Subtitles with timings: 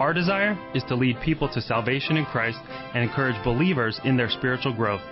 [0.00, 2.58] Our desire is to lead people to salvation in Christ
[2.94, 5.02] and encourage believers in their spiritual growth.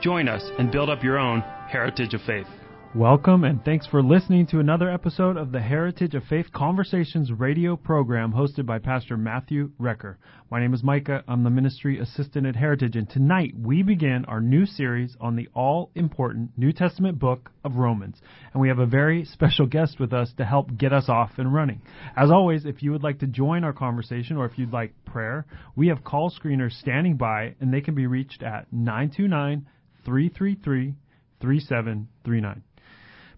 [0.00, 2.46] Join us and build up your own heritage of faith.
[2.94, 7.76] Welcome and thanks for listening to another episode of the Heritage of Faith Conversations radio
[7.76, 10.16] program hosted by Pastor Matthew Recker.
[10.50, 11.22] My name is Micah.
[11.28, 15.48] I'm the ministry assistant at Heritage and tonight we begin our new series on the
[15.52, 18.18] all important New Testament book of Romans.
[18.54, 21.52] And we have a very special guest with us to help get us off and
[21.52, 21.82] running.
[22.16, 25.44] As always, if you would like to join our conversation or if you'd like prayer,
[25.74, 29.66] we have call screeners standing by and they can be reached at 929
[30.06, 30.94] 333
[31.42, 32.62] 3739.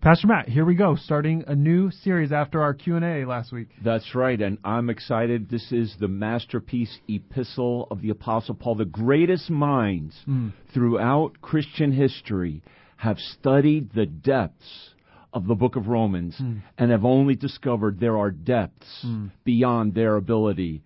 [0.00, 3.66] Pastor Matt, here we go, starting a new series after our Q&A last week.
[3.84, 5.50] That's right, and I'm excited.
[5.50, 8.76] This is the masterpiece epistle of the Apostle Paul.
[8.76, 10.52] The greatest minds mm.
[10.72, 12.62] throughout Christian history
[12.98, 14.90] have studied the depths
[15.32, 16.62] of the book of Romans mm.
[16.78, 19.32] and have only discovered there are depths mm.
[19.42, 20.80] beyond their ability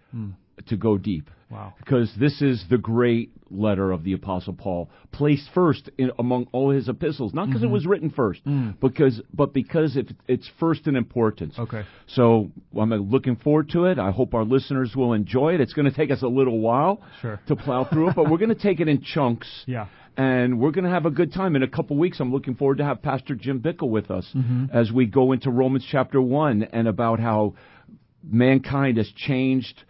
[0.69, 1.29] to go deep.
[1.53, 1.75] Wow.
[1.79, 6.71] Because this is the great letter of the Apostle Paul, placed first in, among all
[6.71, 7.71] his epistles, not because mm-hmm.
[7.71, 8.75] it was written first, mm.
[8.81, 11.55] because but because it, it's first in importance.
[11.59, 11.83] Okay.
[12.09, 13.99] So I'm looking forward to it.
[13.99, 15.61] I hope our listeners will enjoy it.
[15.61, 17.39] It's going to take us a little while sure.
[17.49, 19.49] to plow through it, but we're going to take it in chunks.
[19.73, 19.87] Yeah.
[20.15, 21.57] And we're going to have a good time.
[21.57, 24.67] In a couple weeks, I'm looking forward to have Pastor Jim Bickle with us mm-hmm.
[24.71, 27.55] as we go into Romans chapter 1 and about how
[28.23, 29.83] mankind has changed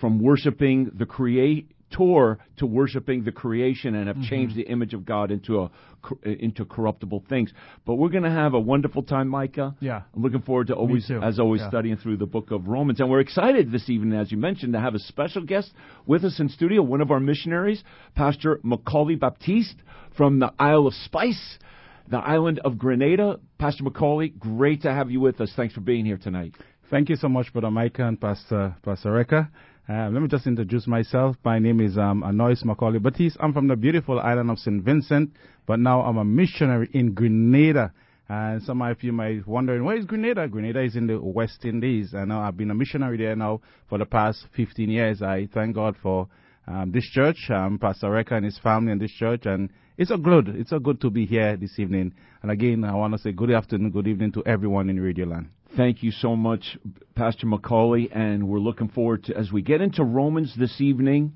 [0.00, 1.66] from worshiping the creator
[1.98, 4.28] to worshiping the creation and have mm-hmm.
[4.28, 5.70] changed the image of God into a
[6.22, 7.52] into corruptible things.
[7.84, 9.74] But we're going to have a wonderful time, Micah.
[9.80, 11.68] Yeah, I'm looking forward to always, as always, yeah.
[11.68, 14.80] studying through the book of Romans, and we're excited this evening, as you mentioned, to
[14.80, 15.72] have a special guest
[16.06, 17.82] with us in studio, one of our missionaries,
[18.14, 19.76] Pastor Macaulay Baptiste
[20.16, 21.58] from the Isle of Spice.
[22.08, 23.38] The island of Grenada.
[23.56, 25.52] Pastor Macaulay, great to have you with us.
[25.54, 26.56] Thanks for being here tonight.
[26.90, 29.48] Thank you so much, Brother Micah and Pastor, Pastor Recker.
[29.90, 31.34] Uh, let me just introduce myself.
[31.44, 33.36] My name is um, Anois Macaulay Baptiste.
[33.40, 34.84] I'm from the beautiful island of St.
[34.84, 35.32] Vincent,
[35.66, 37.92] but now I'm a missionary in Grenada.
[38.28, 40.46] And some of you might be wondering, where is Grenada?
[40.46, 42.12] Grenada is in the West Indies.
[42.12, 45.22] And I've been a missionary there now for the past 15 years.
[45.22, 46.28] I thank God for
[46.68, 49.46] um, this church, um, Pastor Recker and his family and this church.
[49.46, 52.14] And it's a good, it's a good to be here this evening.
[52.42, 55.48] And again, I want to say good afternoon, good evening to everyone in Radio Land.
[55.76, 56.76] Thank you so much,
[57.14, 61.34] Pastor Macaulay, and we're looking forward to as we get into Romans this evening,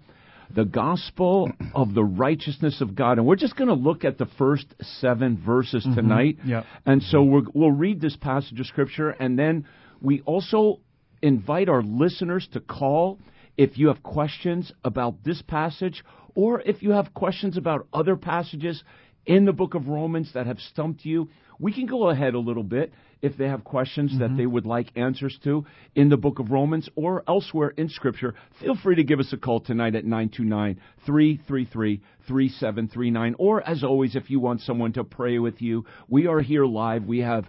[0.53, 4.27] the gospel of the righteousness of God, and we're just going to look at the
[4.37, 4.67] first
[5.01, 5.95] seven verses mm-hmm.
[5.95, 6.39] tonight.
[6.45, 6.65] Yeah.
[6.85, 9.69] And so we will read this passage of scripture, and then
[10.01, 10.81] we also
[11.23, 13.21] invite our listeners to call
[13.57, 16.03] if you have questions about this passage,
[16.35, 18.83] or if you have questions about other passages
[19.27, 21.31] in the book of Romans that have stumped you.
[21.59, 22.93] We can go ahead a little bit
[23.25, 24.21] if they have questions mm-hmm.
[24.21, 25.65] that they would like answers to
[25.95, 29.39] in the book of Romans or elsewhere in Scripture, feel free to give us a
[29.39, 33.35] call tonight at 929 333 3739.
[33.39, 37.05] Or, as always, if you want someone to pray with you, we are here live.
[37.05, 37.47] We have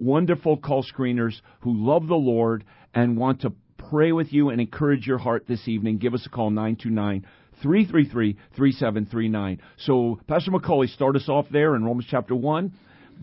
[0.00, 3.52] wonderful call screeners who love the Lord and want to
[3.88, 5.98] pray with you and encourage your heart this evening.
[5.98, 7.24] Give us a call, 929
[7.62, 9.60] 333 3739.
[9.78, 12.72] So, Pastor Macaulay, start us off there in Romans chapter 1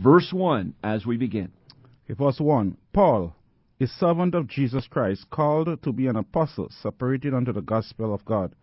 [0.02, 1.52] Verse 1 as we begin.
[2.06, 3.36] Okay, verse 1 Paul,
[3.82, 8.24] a servant of Jesus Christ, called to be an apostle, separated unto the gospel of
[8.24, 8.56] God,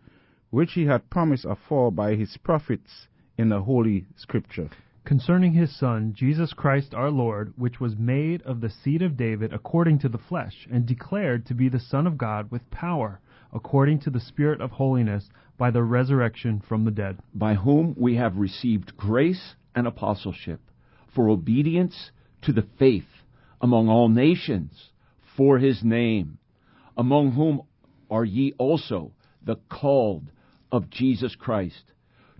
[0.49, 4.71] which he had promised afore by his prophets in the Holy Scripture.
[5.05, 9.53] Concerning his Son, Jesus Christ our Lord, which was made of the seed of David
[9.53, 13.19] according to the flesh, and declared to be the Son of God with power,
[13.53, 17.19] according to the Spirit of holiness, by the resurrection from the dead.
[17.35, 20.61] By whom we have received grace and apostleship
[21.17, 22.11] for obedience
[22.43, 23.09] to the faith
[23.59, 24.91] among all nations
[25.35, 26.37] for his name,
[26.95, 27.59] among whom
[28.07, 29.11] are ye also
[29.43, 30.31] the called
[30.71, 31.91] of Jesus Christ.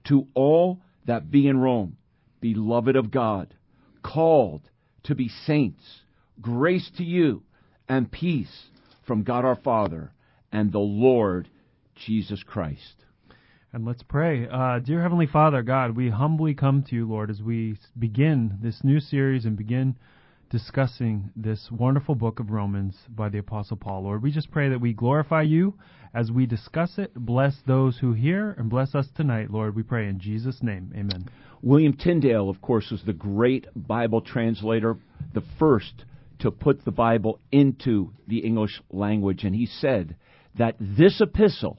[0.09, 1.97] To all that be in Rome,
[2.39, 3.55] beloved of God,
[4.03, 4.69] called
[5.05, 6.01] to be saints,
[6.39, 7.41] grace to you
[7.89, 8.65] and peace
[9.07, 10.11] from God our Father
[10.51, 11.49] and the Lord
[11.95, 13.05] Jesus Christ.
[13.77, 14.47] And let's pray.
[14.51, 18.83] Uh, dear Heavenly Father, God, we humbly come to you, Lord, as we begin this
[18.83, 19.95] new series and begin
[20.49, 24.01] discussing this wonderful book of Romans by the Apostle Paul.
[24.01, 25.75] Lord, we just pray that we glorify you
[26.11, 27.13] as we discuss it.
[27.13, 29.75] Bless those who hear and bless us tonight, Lord.
[29.75, 30.91] We pray in Jesus' name.
[30.95, 31.29] Amen.
[31.61, 34.97] William Tyndale, of course, was the great Bible translator,
[35.35, 36.03] the first
[36.39, 39.43] to put the Bible into the English language.
[39.43, 40.15] And he said
[40.57, 41.77] that this epistle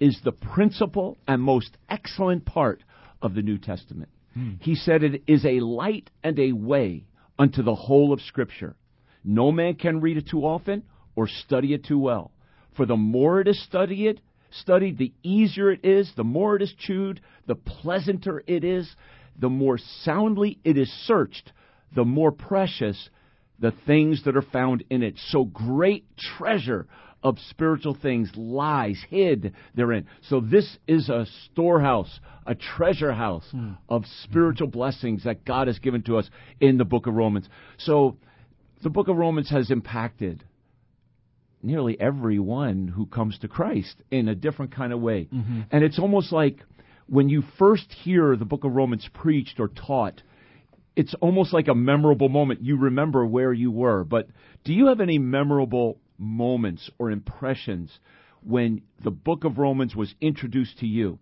[0.00, 2.82] is the principal and most excellent part
[3.22, 4.10] of the New Testament.
[4.34, 4.54] Hmm.
[4.60, 7.04] He said it is a light and a way
[7.38, 8.76] unto the whole of Scripture.
[9.24, 10.82] No man can read it too often
[11.16, 12.32] or study it too well.
[12.76, 14.20] For the more it is studied,
[14.50, 18.94] studied, the easier it is, the more it is chewed, the pleasanter it is,
[19.38, 21.52] the more soundly it is searched,
[21.94, 23.08] the more precious
[23.60, 25.14] the things that are found in it.
[25.28, 26.04] So great
[26.36, 26.86] treasure
[27.24, 30.06] of spiritual things lies hid therein.
[30.28, 33.78] So this is a storehouse, a treasure house mm.
[33.88, 36.28] of spiritual blessings that God has given to us
[36.60, 37.48] in the book of Romans.
[37.78, 38.18] So
[38.82, 40.44] the book of Romans has impacted
[41.62, 45.26] nearly everyone who comes to Christ in a different kind of way.
[45.32, 45.62] Mm-hmm.
[45.70, 46.58] And it's almost like
[47.06, 50.22] when you first hear the book of Romans preached or taught,
[50.94, 52.62] it's almost like a memorable moment.
[52.62, 54.04] You remember where you were.
[54.04, 54.28] But
[54.64, 57.98] do you have any memorable moments or impressions
[58.42, 61.18] when the book of Romans was introduced to you?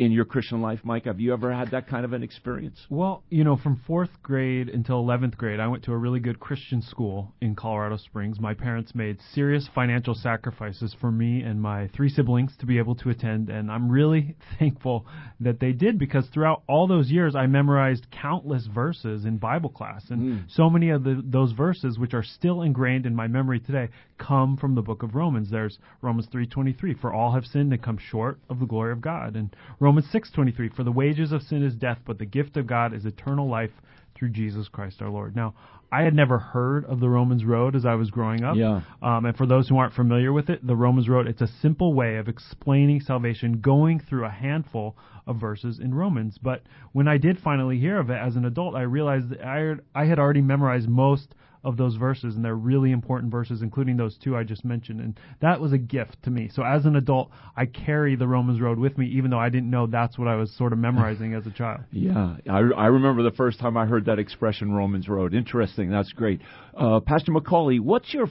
[0.00, 1.04] In your Christian life, Mike?
[1.04, 2.86] Have you ever had that kind of an experience?
[2.88, 6.40] Well, you know, from fourth grade until 11th grade, I went to a really good
[6.40, 8.40] Christian school in Colorado Springs.
[8.40, 12.94] My parents made serious financial sacrifices for me and my three siblings to be able
[12.94, 15.04] to attend, and I'm really thankful
[15.38, 20.04] that they did because throughout all those years, I memorized countless verses in Bible class.
[20.08, 20.44] And mm.
[20.50, 24.56] so many of the, those verses, which are still ingrained in my memory today, come
[24.56, 25.50] from the book of Romans.
[25.50, 29.36] There's Romans 3:23, for all have sinned and come short of the glory of God.
[29.36, 32.92] And Romans 6:23, for the wages of sin is death, but the gift of God
[32.92, 33.72] is eternal life
[34.14, 35.34] through Jesus Christ our Lord.
[35.34, 35.54] Now,
[35.92, 38.56] I had never heard of the Romans Road as I was growing up.
[38.56, 38.82] Yeah.
[39.02, 41.94] Um, and for those who aren't familiar with it, the Romans Road, it's a simple
[41.94, 44.96] way of explaining salvation going through a handful
[45.26, 46.38] of verses in Romans.
[46.38, 49.74] But when I did finally hear of it as an adult, I realized that I,
[49.94, 54.16] I had already memorized most of those verses, and they're really important verses, including those
[54.16, 55.00] two I just mentioned.
[55.00, 56.50] And that was a gift to me.
[56.52, 59.70] So as an adult, I carry the Romans Road with me, even though I didn't
[59.70, 61.80] know that's what I was sort of memorizing as a child.
[61.92, 65.34] Yeah, I, I remember the first time I heard that expression, Romans Road.
[65.34, 65.90] Interesting.
[65.90, 66.40] That's great.
[66.74, 68.28] Uh, Pastor Macaulay, what's your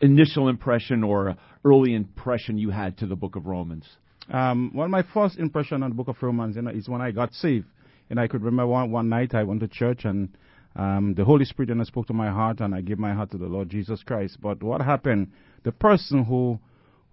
[0.00, 3.84] initial impression or early impression you had to the Book of Romans?
[4.32, 7.10] Um, well, my first impression on the Book of Romans, you know, is when I
[7.10, 7.66] got saved.
[8.10, 10.30] And I could remember one, one night I went to church and
[10.76, 13.38] um, the Holy Spirit then spoke to my heart, and I gave my heart to
[13.38, 14.38] the Lord Jesus Christ.
[14.40, 15.32] But what happened?
[15.64, 16.58] The person who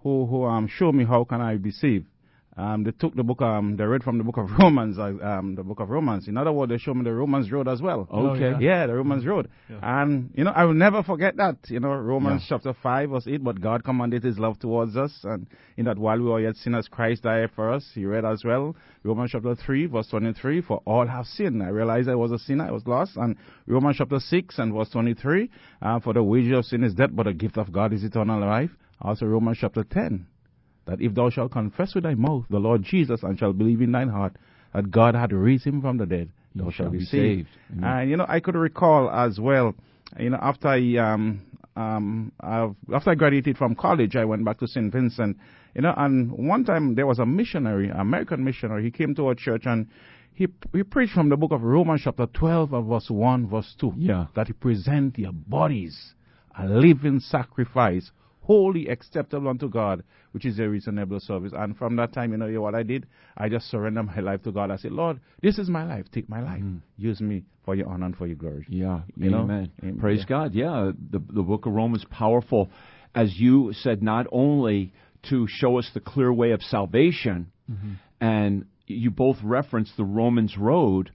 [0.00, 2.06] who who um, showed me how can I be saved
[2.56, 5.54] um, they took the book, um, they read from the book of Romans, uh, um,
[5.56, 6.26] the book of Romans.
[6.26, 8.08] In other words, they showed me the Romans Road as well.
[8.10, 8.44] Oh, okay.
[8.44, 8.80] Oh, yeah.
[8.80, 8.86] yeah.
[8.86, 9.50] the Romans Road.
[9.68, 9.78] Yeah.
[9.82, 11.58] And, you know, I will never forget that.
[11.68, 12.56] You know, Romans yeah.
[12.56, 15.12] chapter 5 verse 8, but God commanded his love towards us.
[15.24, 17.84] And in that while we were yet sinners, Christ died for us.
[17.94, 18.74] He read as well.
[19.02, 21.62] Romans chapter 3 verse 23, for all have sinned.
[21.62, 23.16] I realized I was a sinner, I was lost.
[23.16, 23.36] And
[23.66, 25.50] Romans chapter 6 and verse 23,
[25.82, 28.40] uh, for the wages of sin is death, but the gift of God is eternal
[28.40, 28.70] life.
[29.02, 30.26] Also Romans chapter 10
[30.86, 33.92] that if thou shalt confess with thy mouth the Lord Jesus and shalt believe in
[33.92, 34.36] thine heart
[34.74, 37.48] that God had raised him from the dead, thou shalt be saved.
[37.70, 37.82] saved.
[37.82, 39.74] And you know, I could recall as well,
[40.18, 41.42] you know, after I um,
[41.76, 44.90] um, I've, after I graduated from college, I went back to St.
[44.92, 45.36] Vincent.
[45.74, 48.84] You know, and one time there was a missionary, American missionary.
[48.84, 49.88] He came to our church and
[50.32, 53.92] he he preached from the book of Romans, chapter 12, verse 1, verse 2.
[53.96, 54.26] Yeah.
[54.34, 56.14] That he present your bodies
[56.58, 58.10] a living sacrifice,
[58.46, 61.52] wholly acceptable unto God, which is a reasonable service.
[61.52, 63.06] And from that time, you know, what I did?
[63.36, 64.70] I just surrendered my life to God.
[64.70, 66.06] I said, Lord, this is my life.
[66.12, 66.62] Take my life.
[66.62, 66.80] Mm.
[66.96, 68.64] Use me for your honor and for your glory.
[68.68, 69.00] Yeah.
[69.16, 69.72] You Amen.
[69.82, 69.98] Amen.
[69.98, 70.26] Praise yeah.
[70.28, 70.54] God.
[70.54, 70.92] Yeah.
[71.10, 72.70] The, the book of Romans powerful,
[73.16, 74.92] as you said, not only
[75.30, 77.94] to show us the clear way of salvation, mm-hmm.
[78.20, 81.10] and you both referenced the Romans road.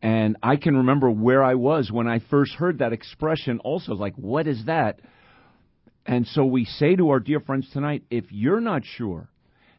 [0.00, 3.92] And I can remember where I was when I first heard that expression also.
[3.92, 5.00] Like, what is that?
[6.10, 9.28] And so we say to our dear friends tonight if you're not sure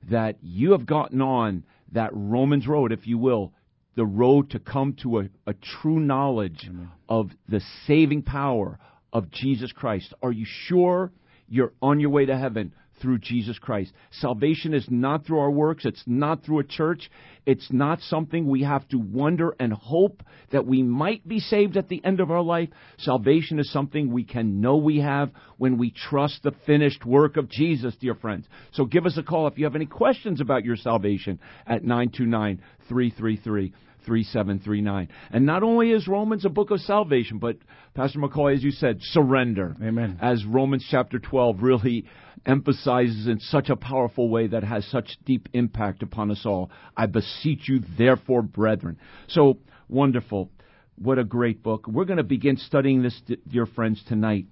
[0.10, 3.52] that you have gotten on that Romans road, if you will,
[3.98, 6.90] the road to come to a, a true knowledge Amen.
[7.10, 8.80] of the saving power
[9.12, 11.12] of Jesus Christ, are you sure
[11.50, 12.74] you're on your way to heaven?
[13.01, 13.91] Through Jesus Christ.
[14.12, 15.86] Salvation is not through our works.
[15.86, 17.10] It's not through a church.
[17.46, 21.89] It's not something we have to wonder and hope that we might be saved at
[21.89, 22.70] the end of our life.
[23.00, 27.50] Salvation is something we can know we have when we trust the finished work of
[27.50, 28.46] Jesus, dear friends.
[28.74, 32.62] So give us a call if you have any questions about your salvation at 929
[32.88, 33.74] 333
[34.05, 35.10] 3739.
[35.31, 37.58] And not only is Romans a book of salvation, but
[37.93, 39.75] Pastor Macaulay, as you said, surrender.
[39.81, 40.17] Amen.
[40.22, 42.05] As Romans chapter 12 really
[42.46, 46.72] emphasizes in such a powerful way that has such deep impact upon us all.
[46.96, 48.98] I beseech you, therefore, brethren.
[49.27, 50.50] So wonderful.
[50.96, 51.88] What a great book.
[51.88, 54.46] We're going to begin studying this, dear friends, tonight.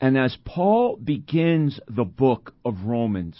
[0.00, 3.36] And as Paul begins the book of Romans,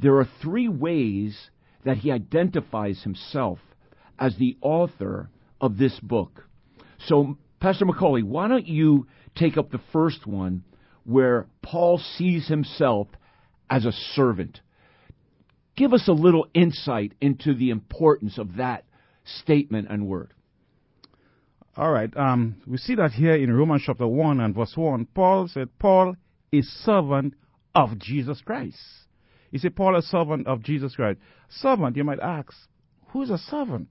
[0.00, 1.50] there are three ways
[1.84, 3.58] that he identifies himself
[4.22, 5.28] as the author
[5.60, 6.44] of this book.
[7.06, 10.62] So, Pastor Macaulay, why don't you take up the first one
[11.02, 13.08] where Paul sees himself
[13.68, 14.60] as a servant?
[15.76, 18.84] Give us a little insight into the importance of that
[19.24, 20.32] statement and word.
[21.76, 22.16] All right.
[22.16, 25.06] Um, we see that here in Romans chapter 1 and verse 1.
[25.16, 26.14] Paul said, Paul
[26.52, 27.34] is servant
[27.74, 28.78] of Jesus Christ.
[29.50, 31.18] He said, Paul is servant of Jesus Christ.
[31.48, 32.52] Servant, you might ask,
[33.08, 33.88] who's a servant?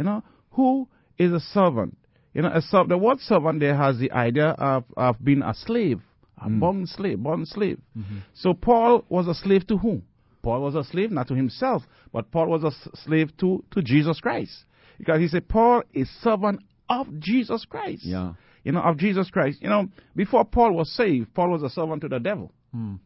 [0.00, 0.88] You know, who
[1.18, 1.94] is a servant?
[2.32, 6.00] You know, a the word servant there has the idea of, of being a slave,
[6.42, 6.58] a mm.
[6.58, 7.78] born slave, born slave.
[7.94, 8.20] Mm-hmm.
[8.32, 10.02] So Paul was a slave to whom?
[10.42, 11.82] Paul was a slave not to himself,
[12.14, 12.70] but Paul was a
[13.04, 14.64] slave to, to Jesus Christ.
[14.96, 18.06] Because he said, Paul is servant of Jesus Christ.
[18.06, 18.32] Yeah.
[18.64, 19.60] You know, of Jesus Christ.
[19.60, 22.50] You know, before Paul was saved, Paul was a servant to the devil.
[22.74, 23.00] Mm.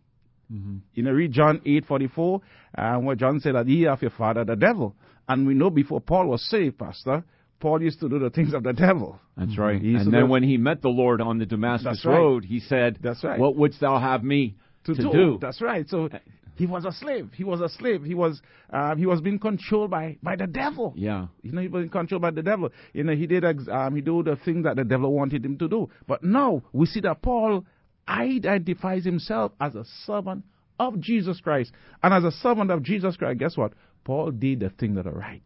[0.53, 0.77] Mm-hmm.
[0.95, 2.41] You know, read John 8 44,
[2.79, 4.95] uh, where John said that ye have your father the devil.
[5.29, 7.25] And we know before Paul was saved, Pastor,
[7.61, 9.19] Paul used to do the things of the devil.
[9.37, 9.81] That's right.
[9.81, 12.13] And then when he met the Lord on the Damascus right.
[12.13, 13.39] Road, he said, That's right.
[13.39, 15.13] What wouldst thou have me to, to do.
[15.13, 15.39] do?
[15.41, 15.89] That's right.
[15.89, 16.11] So
[16.57, 17.31] he was a slave.
[17.35, 18.05] He was a slave.
[18.05, 18.41] He was
[18.71, 20.93] uh, he was being controlled by, by the devil.
[20.97, 21.27] Yeah.
[21.43, 22.71] You know, he was controlled by the devil.
[22.93, 25.69] You know, he did um, he do the thing that the devil wanted him to
[25.69, 25.91] do.
[26.07, 27.65] But now we see that Paul
[28.09, 30.45] identifies himself as a servant
[30.79, 31.73] of Jesus Christ.
[32.03, 33.73] And as a servant of Jesus Christ, guess what?
[34.05, 35.43] Paul did the thing that are right.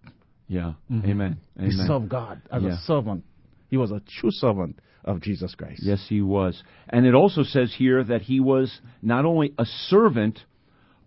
[0.49, 0.73] Yeah.
[0.91, 1.11] Mm-hmm.
[1.11, 1.41] Amen.
[1.59, 1.71] Amen.
[1.71, 2.75] He served God as yeah.
[2.75, 3.25] a servant.
[3.69, 5.83] He was a true servant of Jesus Christ.
[5.85, 6.63] Yes, he was.
[6.89, 10.41] And it also says here that he was not only a servant,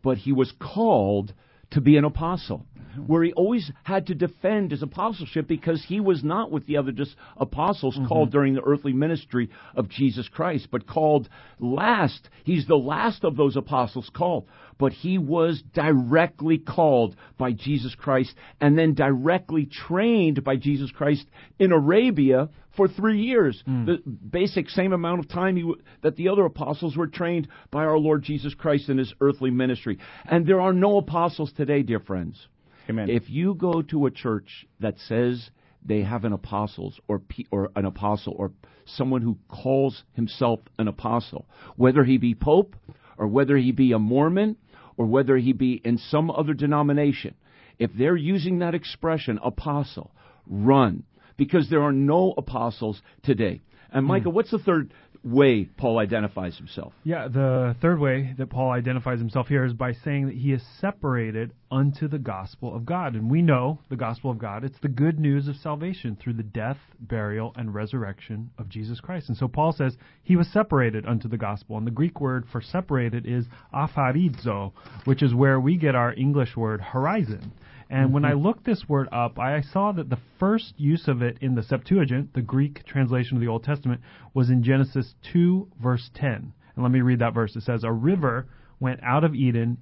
[0.04, 1.34] but he was called
[1.72, 2.66] to be an apostle,
[3.08, 6.92] where he always had to defend his apostleship because he was not with the other
[6.92, 8.08] just apostles mm-hmm.
[8.08, 11.30] called during the earthly ministry of Jesus Christ, but called
[11.60, 12.30] last.
[12.44, 18.36] He's the last of those apostles called, but he was directly called by Jesus Christ
[18.60, 21.26] and then directly trained by Jesus Christ
[21.60, 23.62] in Arabia for three years.
[23.68, 23.86] Mm.
[23.86, 27.98] The basic same amount of time he, that the other apostles were trained by our
[27.98, 30.00] Lord Jesus Christ in his earthly ministry.
[30.26, 32.48] And there are no apostles today, dear friends.
[32.90, 33.10] Amen.
[33.10, 35.50] If you go to a church that says
[35.84, 37.22] they have an apostles or
[37.52, 38.52] or an apostle or
[38.86, 41.46] someone who calls himself an apostle,
[41.76, 42.76] whether he be pope
[43.18, 44.58] or whether he be a Mormon
[44.98, 47.36] or whether he be in some other denomination,
[47.80, 50.12] if they're using that expression apostle,
[50.48, 51.04] run
[51.38, 53.62] because there are no apostles today.
[53.92, 54.34] And Micah, mm.
[54.34, 54.94] what's the third
[55.24, 56.94] way Paul identifies himself?
[57.04, 60.64] Yeah, the third way that Paul identifies himself here is by saying that he is
[60.80, 63.16] separated unto the gospel of God.
[63.16, 66.44] And we know the gospel of God, it's the good news of salvation through the
[66.44, 69.30] death, burial, and resurrection of Jesus Christ.
[69.30, 71.78] And so Paul says he was separated unto the gospel.
[71.78, 74.74] And the Greek word for separated is aphorizo,
[75.06, 77.54] which is where we get our English word horizon.
[77.92, 78.14] And mm-hmm.
[78.14, 78.48] when I mm-hmm.
[78.48, 82.34] looked this word up, I saw that the first use of it in the Septuagint,
[82.34, 84.00] the Greek translation of the Old Testament,
[84.34, 86.54] was in Genesis 2, verse 10.
[86.74, 87.54] And let me read that verse.
[87.58, 88.48] It says, A river
[88.80, 89.78] went out of Eden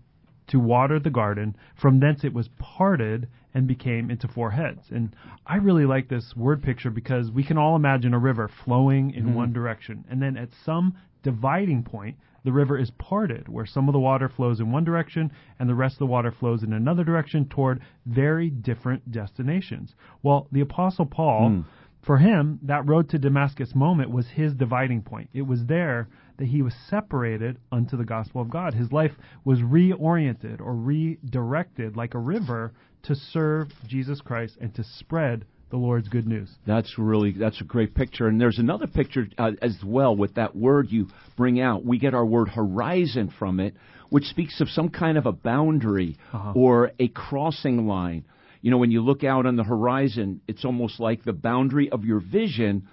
[0.47, 1.55] to water the garden.
[1.79, 4.89] From thence it was parted and became into four heads.
[4.89, 9.11] And I really like this word picture because we can all imagine a river flowing
[9.11, 9.35] in mm-hmm.
[9.35, 10.03] one direction.
[10.09, 12.17] And then at some dividing point,
[12.49, 15.75] the river is parted, where some of the water flows in one direction and the
[15.75, 19.93] rest of the water flows in another direction toward very different destinations.
[20.23, 21.65] Well, the Apostle Paul, mm.
[22.01, 25.29] for him, that road to Damascus moment was his dividing point.
[25.31, 28.73] It was there that he was separated unto the gospel of God.
[28.73, 29.13] His life
[29.45, 35.77] was reoriented or redirected like a river to serve Jesus Christ and to spread the
[35.77, 36.49] Lord's good news.
[36.65, 40.55] That's really that's a great picture, and there's another picture uh, as well with that
[40.55, 41.07] word you
[41.37, 41.85] bring out.
[41.85, 43.75] We get our word horizon from it,
[44.09, 46.53] which speaks of some kind of a boundary uh-huh.
[46.55, 48.25] or a crossing line.
[48.61, 52.03] You know, when you look out on the horizon, it's almost like the boundary of
[52.03, 52.87] your vision.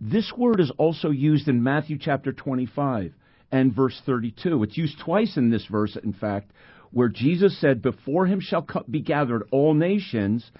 [0.00, 3.12] This word is also used in Matthew chapter 25
[3.52, 4.62] and verse 32.
[4.62, 6.50] It's used twice in this verse, in fact,
[6.90, 10.50] where Jesus said, Before him shall be gathered all nations,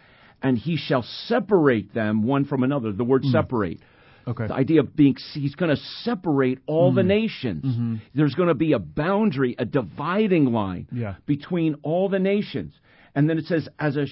[0.43, 2.93] and he shall separate them one from another.
[2.93, 3.33] The word mm.
[3.33, 3.81] separate.
[4.27, 4.47] Okay.
[4.47, 6.97] The idea of being, he's going to separate all mm.
[6.97, 7.65] the nations.
[7.65, 7.97] Mm-hmm.
[8.15, 11.15] There's going to be a boundary, a dividing line yeah.
[11.27, 12.75] between all the nations.
[13.15, 14.07] And then it says, as a,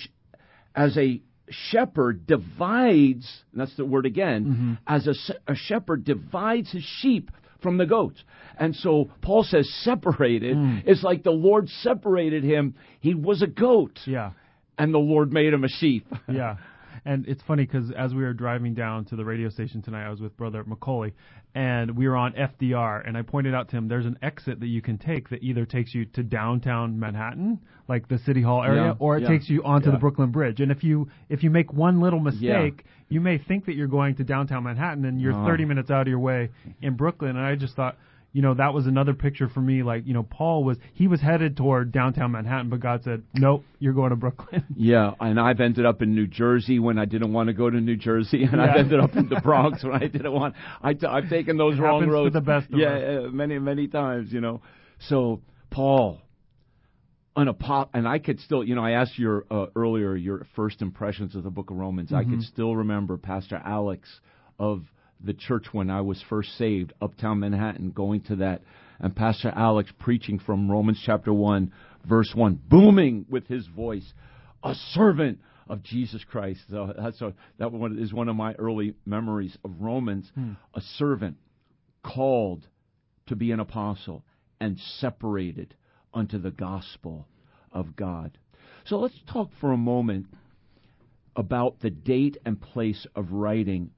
[0.75, 4.73] as a shepherd divides, that's the word again, mm-hmm.
[4.87, 7.31] as a, a shepherd divides his sheep
[7.63, 8.23] from the goats.
[8.59, 10.57] And so Paul says separated.
[10.57, 10.83] Mm.
[10.87, 12.75] It's like the Lord separated him.
[13.01, 13.99] He was a goat.
[14.07, 14.33] Yeah.
[14.79, 16.07] And the Lord made him a sheep.
[16.29, 16.57] yeah.
[17.05, 20.11] And it's funny because as we were driving down to the radio station tonight, I
[20.11, 21.15] was with Brother Macaulay,
[21.55, 24.67] and we were on FDR, and I pointed out to him there's an exit that
[24.67, 28.83] you can take that either takes you to downtown Manhattan, like the City Hall area,
[28.83, 29.93] yeah, or it yeah, takes you onto yeah.
[29.93, 30.61] the Brooklyn Bridge.
[30.61, 34.17] And if you if you make one little mistake, you may think that you're going
[34.17, 36.51] to downtown Manhattan, and you're uh 30 minutes out of your way
[36.83, 37.37] in Brooklyn.
[37.37, 37.97] And I just thought
[38.33, 39.83] you know, that was another picture for me.
[39.83, 43.65] Like, you know, Paul was he was headed toward downtown Manhattan, but God said, "Nope,
[43.79, 47.33] you're going to Brooklyn." Yeah, and I've ended up in New Jersey when I didn't
[47.33, 48.65] want to go to New Jersey, and yeah.
[48.65, 50.55] I've ended up in the Bronx when I didn't want.
[50.83, 52.35] I t- I've taken those it wrong roads.
[52.35, 52.69] the best.
[52.71, 54.61] yeah, uh, many many times, you know.
[55.09, 56.21] So Paul,
[57.35, 60.83] an apo- and I could still, you know, I asked your uh, earlier your first
[60.83, 62.11] impressions of the Book of Romans.
[62.11, 62.31] Mm-hmm.
[62.31, 64.09] I could still remember Pastor Alex
[64.59, 64.85] of
[65.23, 68.63] the church when I was first saved, uptown Manhattan, going to that,
[69.01, 71.73] and Pastor Alex preaching from Romans chapter 1,
[72.05, 74.13] verse 1, booming with his voice,
[74.63, 76.61] a servant of Jesus Christ.
[76.71, 80.53] So that's a, that one is one of my early memories of Romans, hmm.
[80.75, 81.37] a servant
[82.03, 82.67] called
[83.27, 84.25] to be an apostle
[84.61, 85.75] and separated
[86.15, 87.29] unto the gospel
[87.73, 88.39] of God.
[88.87, 90.27] So let's talk for a moment
[91.37, 93.91] about the date and place of writing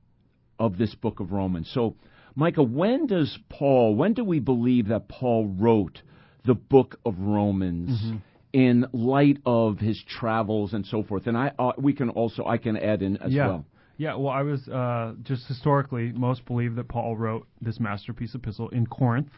[0.61, 1.69] of this book of Romans.
[1.75, 1.97] So,
[2.37, 6.03] Micah, when does Paul, when do we believe that Paul wrote
[6.45, 7.91] the book of Romans?
[7.91, 8.17] Mm-hmm.
[8.53, 12.59] In light of his travels and so forth, and I uh, we can also I
[12.59, 13.47] can add in as yeah.
[13.47, 13.65] well.
[13.97, 18.69] Yeah, well, I was uh, just historically most believe that Paul wrote this masterpiece epistle
[18.71, 19.31] in Corinth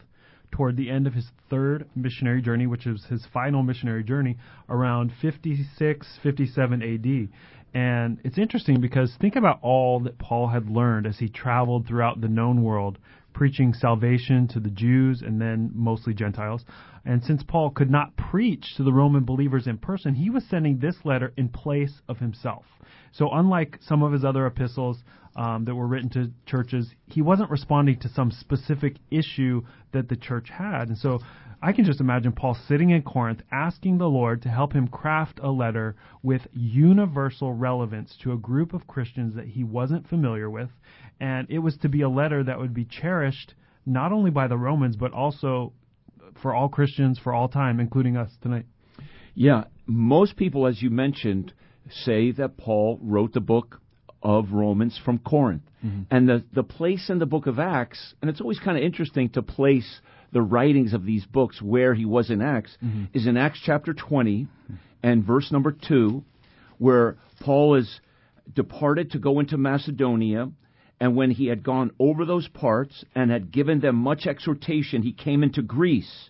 [0.53, 4.37] toward the end of his third missionary journey, which is his final missionary journey,
[4.69, 7.29] around 56, 57 AD.
[7.73, 12.21] And it's interesting because think about all that Paul had learned as he traveled throughout
[12.21, 12.99] the known world,
[13.33, 16.63] preaching salvation to the Jews and then mostly Gentiles.
[17.03, 20.77] And since Paul could not preach to the Roman believers in person, he was sending
[20.77, 22.65] this letter in place of himself.
[23.11, 25.03] So, unlike some of his other epistles
[25.35, 30.15] um, that were written to churches, he wasn't responding to some specific issue that the
[30.15, 30.87] church had.
[30.87, 31.19] And so,
[31.63, 35.39] I can just imagine Paul sitting in Corinth asking the Lord to help him craft
[35.41, 40.69] a letter with universal relevance to a group of Christians that he wasn't familiar with.
[41.21, 43.53] And it was to be a letter that would be cherished
[43.85, 45.71] not only by the Romans, but also
[46.41, 48.65] for all Christians for all time, including us tonight.
[49.33, 51.53] Yeah, most people, as you mentioned,
[51.89, 53.81] say that Paul wrote the book
[54.23, 55.63] of Romans from Corinth.
[55.85, 56.03] Mm-hmm.
[56.09, 59.29] And the, the place in the book of Acts, and it's always kind of interesting
[59.31, 59.99] to place
[60.31, 63.05] the writings of these books where he was in Acts mm-hmm.
[63.13, 64.47] is in Acts chapter 20
[65.03, 66.23] and verse number 2,
[66.79, 67.99] where Paul is
[68.51, 70.49] departed to go into Macedonia.
[70.99, 75.11] And when he had gone over those parts and had given them much exhortation, he
[75.11, 76.29] came into Greece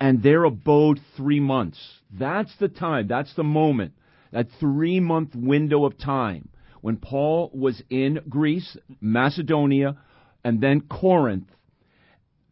[0.00, 1.78] and there abode three months.
[2.10, 3.92] That's the time, that's the moment,
[4.32, 6.48] that three month window of time
[6.80, 9.96] when Paul was in Greece, Macedonia,
[10.44, 11.48] and then Corinth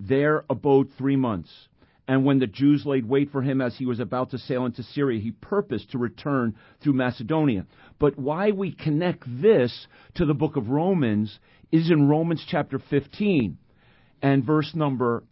[0.01, 1.51] there abode three months.
[2.07, 4.83] And when the Jews laid wait for him as he was about to sail into
[4.83, 7.67] Syria, he purposed to return through Macedonia.
[7.99, 11.39] But why we connect this to the book of Romans
[11.71, 13.59] is in Romans chapter 15
[14.23, 15.23] and verse number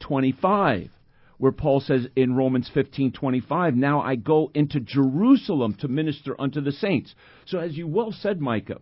[0.00, 0.88] 25,
[1.38, 6.72] where Paul says in Romans 15:25, "Now I go into Jerusalem to minister unto the
[6.72, 8.80] saints." So as you well said, Micah,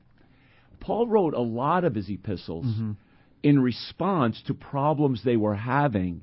[0.81, 2.93] Paul wrote a lot of his epistles mm-hmm
[3.43, 6.23] in response to problems they were having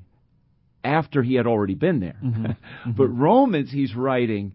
[0.82, 2.18] after he had already been there.
[2.22, 2.46] Mm-hmm.
[2.80, 2.92] Mm-hmm.
[2.92, 4.52] but Romans, he's writing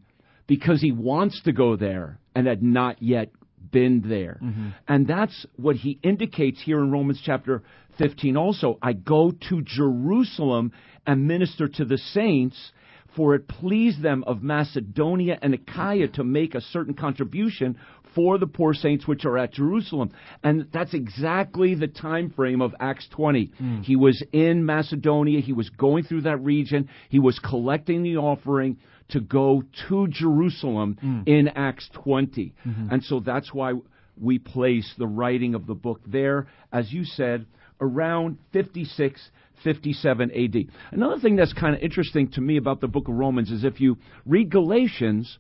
[0.48, 3.30] because he wants to go there and had not yet
[3.76, 4.40] been there.
[4.42, 4.70] Mm-hmm.
[4.88, 7.62] And that's what he indicates here in Romans chapter
[7.98, 8.80] 15 also.
[8.82, 10.72] I go to Jerusalem
[11.06, 12.72] and minister to the saints
[13.18, 17.78] for it pleased them of Macedonia and Achaia to make a certain contribution
[18.16, 20.12] for the poor saints which are at Jerusalem.
[20.44, 23.52] And that's exactly the time frame of Acts 20.
[23.62, 23.84] Mm.
[23.84, 28.78] He was in Macedonia, he was going through that region, he was collecting the offering
[29.10, 31.28] to go to Jerusalem mm.
[31.28, 32.54] in Acts 20.
[32.66, 32.90] Mm-hmm.
[32.92, 33.74] And so that's why
[34.20, 37.46] we place the writing of the book there, as you said,
[37.82, 39.30] around 56
[39.64, 40.56] 57 AD.
[40.92, 43.80] Another thing that's kind of interesting to me about the book of Romans is if
[43.80, 45.40] you read Galatians,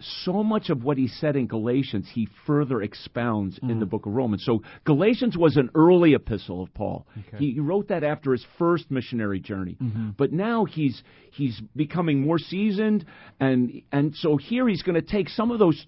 [0.00, 3.70] so much of what he said in Galatians, he further expounds mm.
[3.70, 3.90] in the mm.
[3.90, 4.44] book of Romans.
[4.44, 7.06] So Galatians was an early epistle of Paul.
[7.28, 7.38] Okay.
[7.38, 9.76] He wrote that after his first missionary journey.
[9.80, 10.10] Mm-hmm.
[10.16, 13.04] But now he's he's becoming more seasoned
[13.40, 15.86] and and so here he's going to take some of those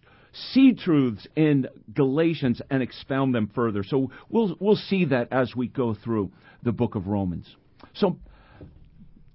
[0.53, 3.83] see truths in Galatians and expound them further.
[3.83, 6.31] So we'll we'll see that as we go through
[6.63, 7.57] the book of Romans.
[7.95, 8.19] So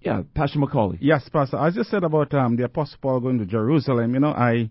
[0.06, 1.00] yeah, Pastor Macaulay.
[1.02, 1.58] Yes, Pastor.
[1.58, 4.70] As you said about um, the Apostle Paul going to Jerusalem, you know, I,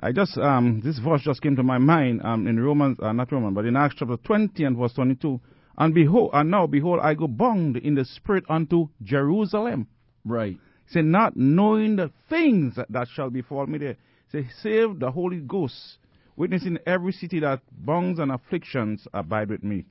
[0.00, 3.30] I just um, this verse just came to my mind um, in Romans, uh, not
[3.30, 5.38] Romans, but in Acts chapter 20 and verse 22.
[5.76, 9.86] And behold, and now behold, I go bound in the spirit unto Jerusalem.
[10.24, 10.56] Right.
[10.88, 13.96] Say, not knowing the things that, that shall befall me there.
[14.32, 15.98] Say, save the Holy Ghost,
[16.36, 19.84] witnessing every city that bonds and afflictions abide with me.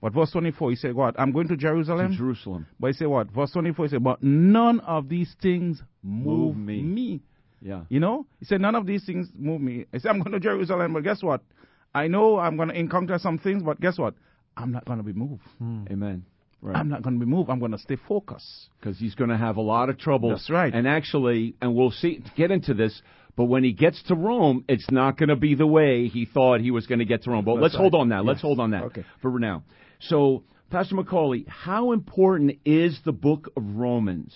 [0.00, 1.18] But verse 24, he said, What?
[1.18, 2.12] I'm going to Jerusalem.
[2.12, 2.66] To Jerusalem.
[2.78, 3.30] But he said, What?
[3.30, 7.20] Verse 24, he said, But none of these things move, Move me." me.
[7.60, 7.82] Yeah.
[7.88, 8.26] You know?
[8.38, 9.86] He said, None of these things move me.
[9.92, 11.42] He said, I'm going to Jerusalem, but guess what?
[11.94, 14.14] I know I'm going to encounter some things, but guess what?
[14.56, 15.42] I'm not going to be moved.
[15.58, 15.84] Hmm.
[15.90, 16.24] Amen.
[16.60, 16.76] Right.
[16.76, 17.50] I'm not going to be moved.
[17.50, 18.68] I'm going to stay focused.
[18.80, 20.30] because he's going to have a lot of trouble.
[20.30, 20.74] That's right.
[20.74, 23.00] And actually, and we'll see get into this.
[23.38, 26.60] But when he gets to Rome, it's not going to be the way he thought
[26.60, 27.44] he was going to get to Rome.
[27.44, 28.24] But That's let's hold on that.
[28.24, 29.04] Let's hold on that Okay.
[29.22, 29.62] for now.
[30.00, 34.34] So, Pastor Macaulay, how important is the book of Romans?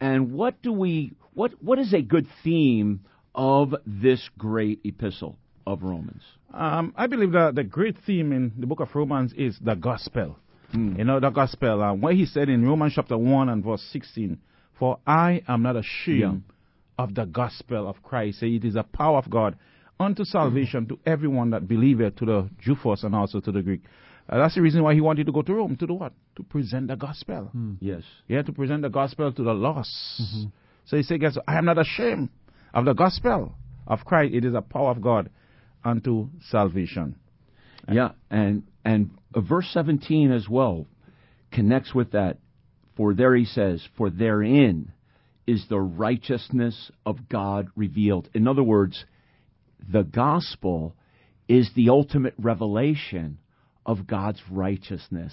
[0.00, 5.82] And what do we what what is a good theme of this great epistle of
[5.82, 6.22] Romans?
[6.54, 10.38] Um, I believe that the great theme in the book of Romans is the gospel.
[10.72, 11.82] You know, the gospel.
[11.82, 14.38] Um, what he said in Romans chapter 1 and verse 16
[14.78, 16.44] For I am not ashamed
[16.98, 18.40] of the gospel of Christ.
[18.40, 19.56] Say, It is a power of God
[19.98, 23.82] unto salvation to everyone that believeth, to the Jew first and also to the Greek.
[24.28, 25.76] Uh, that's the reason why he wanted to go to Rome.
[25.76, 26.12] To do what?
[26.36, 27.50] To present the gospel.
[27.80, 28.02] Yes.
[28.26, 29.90] Yeah, to present the gospel to the lost.
[30.86, 32.30] So he said, guys, I am not ashamed
[32.74, 33.54] of the gospel
[33.86, 34.34] of Christ.
[34.34, 35.30] It is a power of God
[35.84, 37.16] unto salvation.
[37.90, 40.86] Yeah, and and verse 17 as well
[41.52, 42.38] connects with that.
[42.96, 44.92] For there he says, for therein
[45.46, 48.28] is the righteousness of God revealed.
[48.34, 49.04] In other words,
[49.90, 50.94] the gospel
[51.48, 53.38] is the ultimate revelation
[53.84, 55.32] of God's righteousness.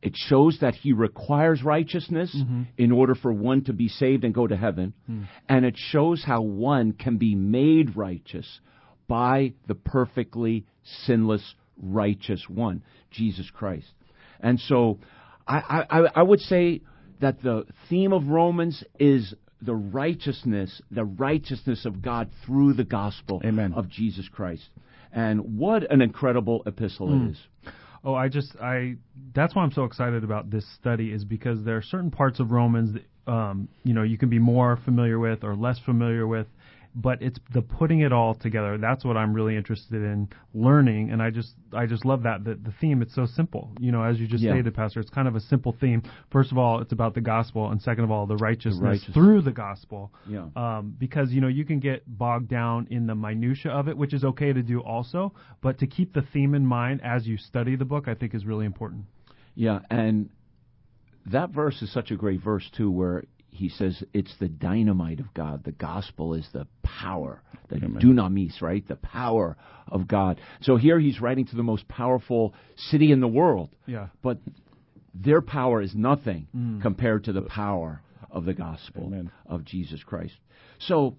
[0.00, 2.64] It shows that he requires righteousness mm-hmm.
[2.76, 4.92] in order for one to be saved and go to heaven.
[5.06, 5.22] Hmm.
[5.48, 8.60] And it shows how one can be made righteous
[9.08, 10.66] by the perfectly
[11.06, 13.90] sinless, righteous one, Jesus Christ.
[14.40, 14.98] And so
[15.48, 16.82] I, I, I would say
[17.24, 19.32] that the theme of Romans is
[19.62, 23.72] the righteousness, the righteousness of God through the gospel Amen.
[23.72, 24.68] of Jesus Christ.
[25.10, 27.38] And what an incredible epistle it is.
[28.04, 28.96] Oh, I just I
[29.34, 32.50] that's why I'm so excited about this study is because there are certain parts of
[32.50, 36.46] Romans that um, you know you can be more familiar with or less familiar with,
[36.94, 38.78] but it's the putting it all together.
[38.78, 42.54] That's what I'm really interested in learning, and I just I just love that the,
[42.54, 43.02] the theme.
[43.02, 44.52] It's so simple, you know, as you just Yeah.
[44.52, 45.00] stated, Pastor.
[45.00, 46.02] It's kind of a simple theme.
[46.30, 49.14] First of all, it's about the gospel, and second of all, the righteousness, righteousness.
[49.14, 50.12] through the gospel.
[50.28, 50.46] Yeah.
[50.54, 54.14] Um, because you know you can get bogged down in the minutia of it, which
[54.14, 57.74] is okay to do also, but to keep the theme in mind as you study
[57.76, 59.06] the book, I think is really important.
[59.56, 60.30] Yeah, and
[61.26, 63.24] that verse is such a great verse too, where
[63.54, 65.64] he says it's the dynamite of God.
[65.64, 68.86] The gospel is the power, the dunamis, right?
[68.86, 69.56] The power
[69.88, 70.40] of God.
[70.62, 74.08] So here he's writing to the most powerful city in the world, Yeah.
[74.22, 74.38] but
[75.14, 76.82] their power is nothing mm.
[76.82, 79.30] compared to the power of the gospel Amen.
[79.46, 80.34] of Jesus Christ.
[80.80, 81.16] So,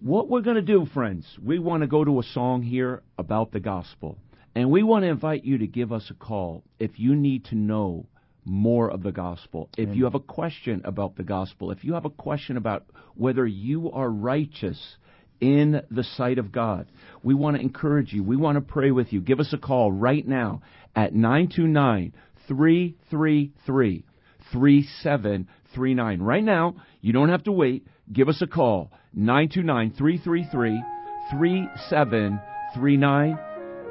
[0.00, 3.52] what we're going to do, friends, we want to go to a song here about
[3.52, 4.18] the gospel.
[4.54, 7.54] And we want to invite you to give us a call if you need to
[7.54, 8.06] know
[8.44, 9.70] more of the gospel.
[9.76, 13.46] If you have a question about the gospel, if you have a question about whether
[13.46, 14.96] you are righteous
[15.40, 16.86] in the sight of God,
[17.22, 18.22] we want to encourage you.
[18.22, 19.20] We want to pray with you.
[19.20, 20.62] Give us a call right now
[20.94, 22.12] at 929
[22.48, 24.04] 333
[24.52, 26.22] 3739.
[26.22, 27.86] Right now, you don't have to wait.
[28.12, 30.82] Give us a call 929 333
[31.30, 33.38] 3739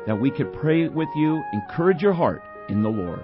[0.06, 3.24] that we could pray with you, encourage your heart in the Lord.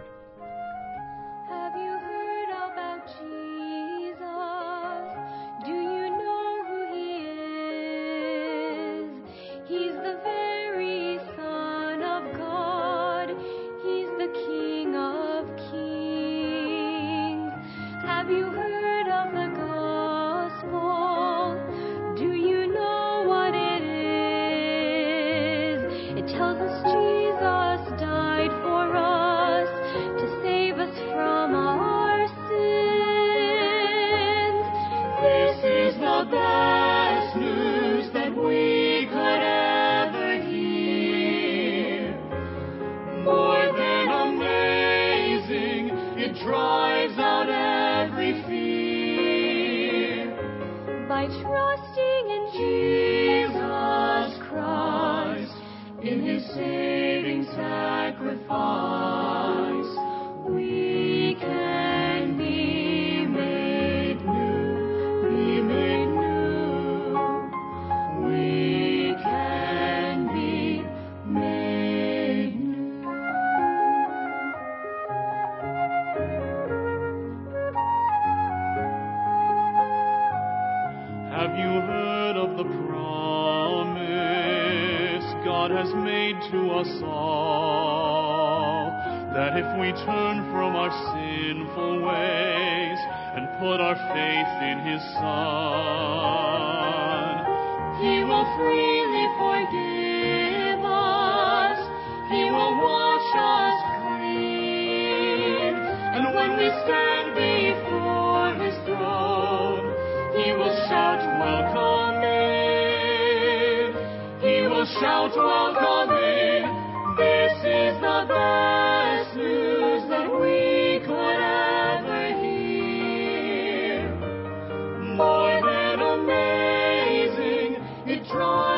[128.32, 128.69] It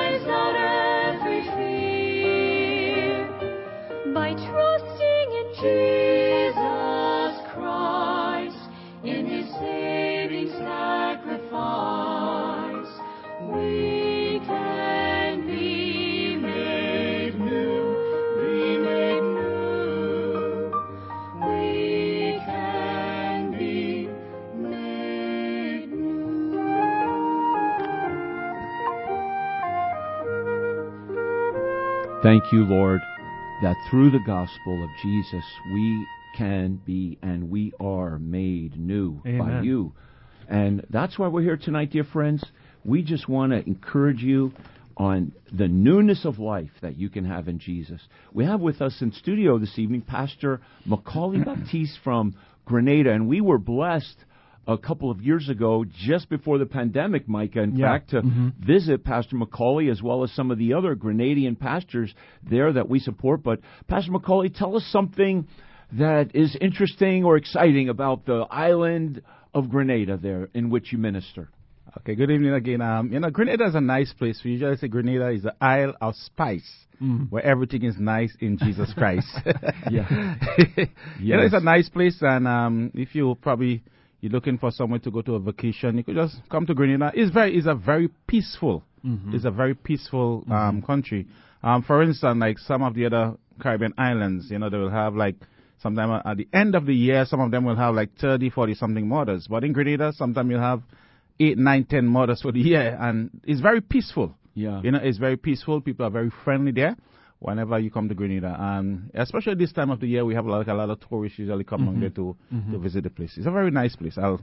[32.32, 33.02] Thank you, Lord,
[33.62, 39.60] that through the gospel of Jesus we can be and we are made new by
[39.60, 39.92] you.
[40.48, 42.42] And that's why we're here tonight, dear friends.
[42.86, 44.54] We just want to encourage you
[44.96, 48.00] on the newness of life that you can have in Jesus.
[48.32, 53.42] We have with us in studio this evening Pastor Macaulay Baptiste from Grenada, and we
[53.42, 54.16] were blessed
[54.68, 57.88] a couple of years ago, just before the pandemic, Micah, in Yeah.
[57.88, 58.54] fact, to Mhm.
[58.60, 62.14] visit Pastor Macaulay as well as some of the other Grenadian pastors
[62.48, 63.42] there that we support.
[63.44, 65.48] But Pastor Macaulay, tell us something
[65.94, 69.22] that is interesting or exciting about the island
[69.54, 71.50] of Grenada there in which you minister.
[71.98, 72.80] Okay, good evening again.
[72.82, 74.42] Um, you know, Grenada is a nice place.
[74.46, 76.86] We usually say Grenada is the Isle of Spice,
[77.30, 79.28] where everything is nice in Jesus Christ.
[79.90, 80.08] Yeah.
[81.20, 83.84] You know, it's a nice place, and um, if you probably
[84.22, 87.12] you're looking for somewhere to go to a vacation, you could just come to Grenada.
[87.14, 88.84] It's very, it's a very peaceful.
[89.34, 91.28] It's a very peaceful um, country.
[91.64, 95.16] Um, for instance, like some of the other Caribbean islands, you know, they will have
[95.16, 95.36] like
[95.82, 98.76] sometime at the end of the year, some of them will have like 30, 40
[98.76, 99.48] something murders.
[99.50, 100.84] But in Grenada, sometimes you'll have
[101.40, 104.36] eight, nine, ten murders for the year, and it's very peaceful.
[104.54, 104.82] Yeah.
[104.84, 105.82] You know, it's very peaceful.
[105.82, 106.96] People are very friendly there.
[107.42, 110.68] Whenever you come to Grenada, and especially this time of the year, we have like
[110.68, 112.02] a lot of tourists usually come down mm-hmm.
[112.02, 112.84] there to to mm-hmm.
[112.84, 113.34] visit the place.
[113.36, 114.16] It's a very nice place.
[114.16, 114.40] I'll,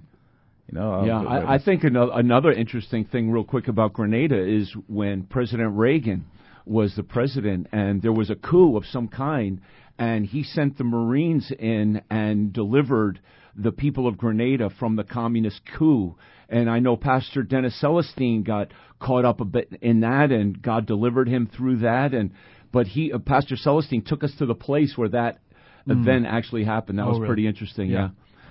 [0.67, 1.55] you know, I'll Yeah, I.
[1.55, 6.27] I think another, another interesting thing, real quick, about Grenada is when President Reagan
[6.67, 9.61] was the president, and there was a coup of some kind,
[9.97, 13.21] and he sent the Marines in and delivered
[13.57, 16.17] the people of Grenada from the communist coup.
[16.49, 20.87] And I know Pastor Dennis Celestine got caught up a bit in that, and God
[20.87, 22.15] delivered him through that.
[22.15, 22.33] And
[22.73, 25.39] but he, uh, Pastor Celestine, took us to the place where that
[25.87, 26.99] event actually happened.
[26.99, 27.27] That Oh, was really?
[27.29, 27.89] pretty interesting.
[27.91, 27.99] Yeah.
[27.99, 28.09] Yeah.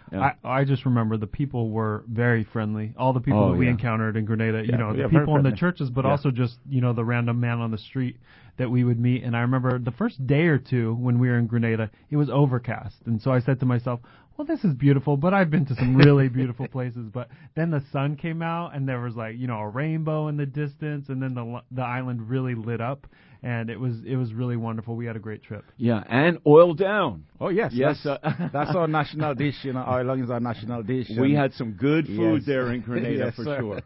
[0.10, 0.32] Yeah.
[0.44, 2.94] I, I just remember the people were very friendly.
[2.98, 3.72] All the people Oh, that we yeah.
[3.72, 6.94] encountered in Grenada, you know, the people in the churches, but also just, you know,
[6.94, 8.16] the random man on the street
[8.58, 9.24] that we would meet.
[9.24, 12.30] And I remember the first day or two when we were in Grenada, it was
[12.30, 12.96] overcast.
[13.06, 14.00] And so I said to myself,
[14.38, 17.10] well, this is beautiful, but I've been to some really beautiful places.
[17.14, 20.38] But then the sun came out and there was like, you know, a rainbow in
[20.38, 23.08] the distance and then the, l- the island really lit up
[23.44, 24.96] and it was, it was really wonderful.
[24.96, 25.64] We had a great trip.
[25.78, 27.26] yeah, and oil down.
[27.40, 29.56] Oh yes, Yes, That's, uh, that's our national dish.
[29.64, 31.08] You know, oil down is our national dish.
[31.20, 32.46] We had some good food Yes.
[32.46, 33.60] there in Grenada Yes, for sir.
[33.60, 33.82] sure.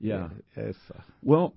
[0.00, 0.28] Yeah.
[0.56, 0.74] Yes.
[0.86, 1.02] sir.
[1.22, 1.54] Well,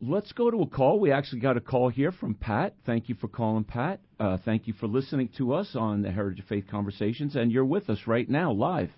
[0.00, 1.00] let's go to a call.
[1.00, 2.74] We actually got a call here from Pat.
[2.86, 4.00] Thank you for calling, Pat.
[4.20, 7.64] Uh, thank you for listening to us on the Heritage of Faith Conversations, and you're
[7.64, 8.90] with us right now, live.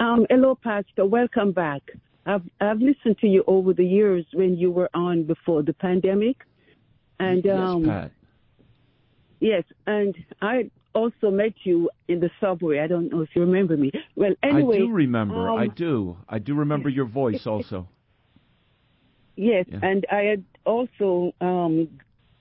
[0.00, 1.06] Um, hello, Pastor.
[1.06, 1.82] Welcome back.
[2.28, 6.36] I've I've listened to you over the years when you were on before the pandemic,
[7.18, 8.10] and um, yes, Pat.
[9.40, 12.80] yes, and I also met you in the subway.
[12.80, 13.90] I don't know if you remember me.
[14.14, 15.48] Well, anyway, I do remember.
[15.48, 16.16] um, I do.
[16.28, 17.88] I do remember your voice also.
[19.36, 19.78] Yes, Yeah.
[19.82, 21.88] and I had also um,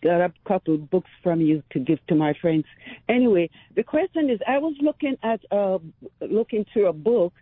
[0.03, 2.65] got a couple of books from you to give to my friends.
[3.07, 5.77] Anyway, the question is, I was looking at uh,
[6.21, 7.33] looking through a book,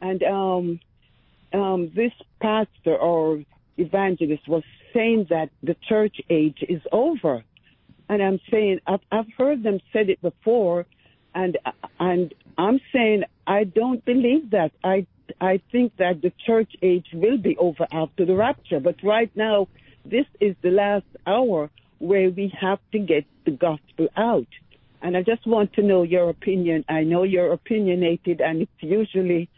[0.00, 0.80] and um,
[1.54, 3.42] um, this pastor or
[3.76, 7.44] evangelist was saying that the church age is over,
[8.08, 10.86] and I'm saying I've, I've heard them said it before,
[11.34, 11.58] and
[11.98, 14.72] and I'm saying I don't believe that.
[14.82, 15.06] I
[15.40, 19.68] I think that the church age will be over after the rapture, but right now
[20.04, 24.48] this is the last hour where we have to get the gospel out.
[25.00, 26.84] And I just want to know your opinion.
[26.88, 29.48] I know you're opinionated, and it's usually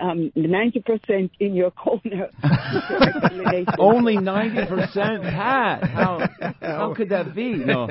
[0.00, 2.30] um, 90% in your corner.
[3.78, 5.84] Only ninety percent, Pat.
[5.84, 6.28] How
[6.60, 7.54] how could that be?
[7.54, 7.88] No.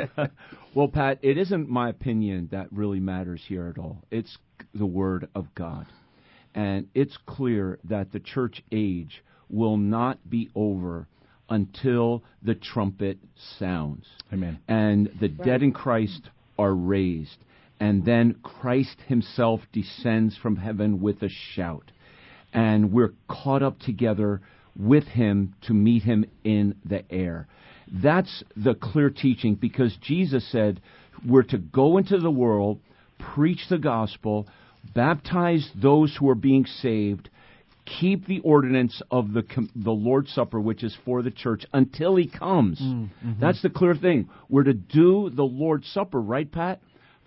[0.74, 4.04] Well, Pat, it isn't my opinion that really matters here at all.
[4.12, 4.38] It's
[4.74, 5.88] the word of God,
[6.54, 11.08] and it's clear that the church age will not be over
[11.50, 13.18] until the trumpet
[13.58, 14.06] sounds.
[14.32, 14.60] Amen.
[14.68, 17.38] And the dead in Christ are raised.
[17.80, 21.92] And then Christ himself descends from heaven with a shout.
[22.54, 24.42] And we're caught up together
[24.76, 27.48] with him to meet him in the air.
[27.92, 30.82] That's the clear teaching because Jesus said
[31.28, 32.80] we're to go into the world,
[33.18, 34.48] preach the gospel,
[34.96, 37.30] baptize those who are being saved,
[38.00, 39.44] keep the ordinance of the
[39.76, 42.80] the Lord's Supper, which is for the church, until He comes.
[42.80, 43.42] Mm, mm-hmm.
[43.42, 44.30] That's the clear thing.
[44.48, 46.80] We're to do the Lord's Supper, right, Pat?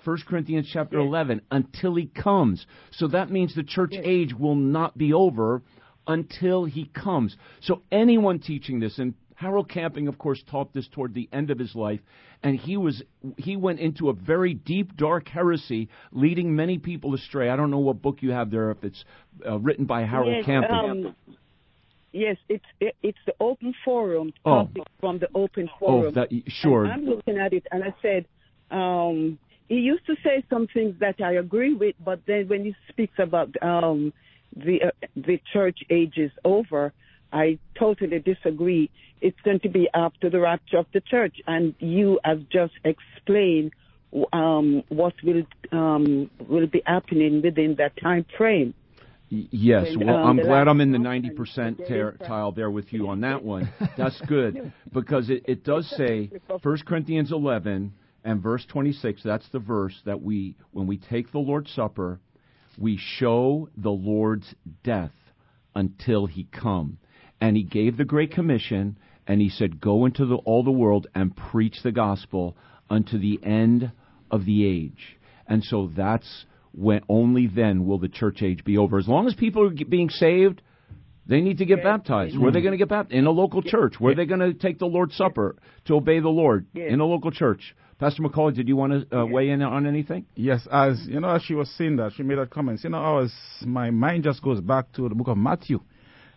[0.04, 2.66] 1 Corinthians chapter 11, until He comes.
[2.92, 5.62] So that means the church age will not be over
[6.06, 7.36] until He comes.
[7.60, 11.58] So anyone teaching this, and Harold Camping, of course, taught this toward the end of
[11.58, 12.00] his life,
[12.42, 13.02] and he was
[13.36, 17.48] he went into a very deep, dark heresy, leading many people astray.
[17.48, 19.04] I don't know what book you have there, if it's
[19.46, 20.70] uh, written by Harold yes, Camping.
[21.06, 21.16] um,
[22.12, 24.68] yes, it's it, it's the open forum Oh.
[25.00, 26.14] from the open oh, forum.
[26.14, 26.84] that sure.
[26.84, 28.26] And I'm looking at it, and I said,
[28.70, 29.38] um,
[29.72, 33.14] he used to say some things that I agree with, but then when he speaks
[33.18, 34.12] about um,
[34.54, 36.92] the uh, the church age is over,
[37.32, 38.90] I totally disagree.
[39.22, 43.72] It's going to be after the rapture of the church, and you have just explained
[44.34, 48.74] um, what will um, will be happening within that time frame.
[49.30, 53.22] Yes, well, um, I'm glad I'm in the 90% ter- tile there with you on
[53.22, 53.72] that one.
[53.96, 56.30] That's good because it, it does say
[56.62, 59.22] 1 Corinthians 11 and verse 26.
[59.22, 62.20] That's the verse that we, when we take the Lord's Supper,
[62.78, 64.54] we show the Lord's
[64.84, 65.12] death
[65.74, 66.98] until He come.
[67.40, 71.06] And He gave the Great Commission, and He said, "Go into the, all the world
[71.14, 72.56] and preach the gospel
[72.88, 73.92] unto the end
[74.30, 78.98] of the age." And so that's when only then will the church age be over.
[78.98, 80.62] As long as people are being saved,
[81.26, 82.38] they need to get baptized.
[82.38, 83.14] Where are they going to get baptized?
[83.14, 83.94] In a local church.
[83.98, 85.56] Where are they going to take the Lord's Supper
[85.86, 86.66] to obey the Lord?
[86.72, 86.86] Yeah.
[86.86, 87.74] In a local church.
[88.02, 90.26] Pastor Macaulay, did you want to uh, weigh in on anything?
[90.34, 92.80] Yes, as you know, as she was saying that, she made that comment.
[92.82, 93.32] You know, I was
[93.64, 95.78] my mind just goes back to the book of Matthew.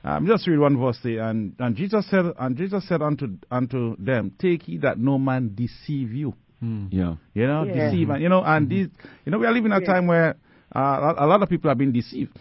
[0.04, 3.96] Um, just read one verse there, and and Jesus said, and Jesus said unto unto
[3.98, 6.36] them, Take heed that no man deceive you.
[6.62, 7.16] Yeah.
[7.34, 7.90] You know, Yeah.
[7.90, 8.88] deceive, and you know, and these,
[9.26, 10.36] you know, we are living in a time where
[10.76, 12.38] uh, a a lot of people have been deceived.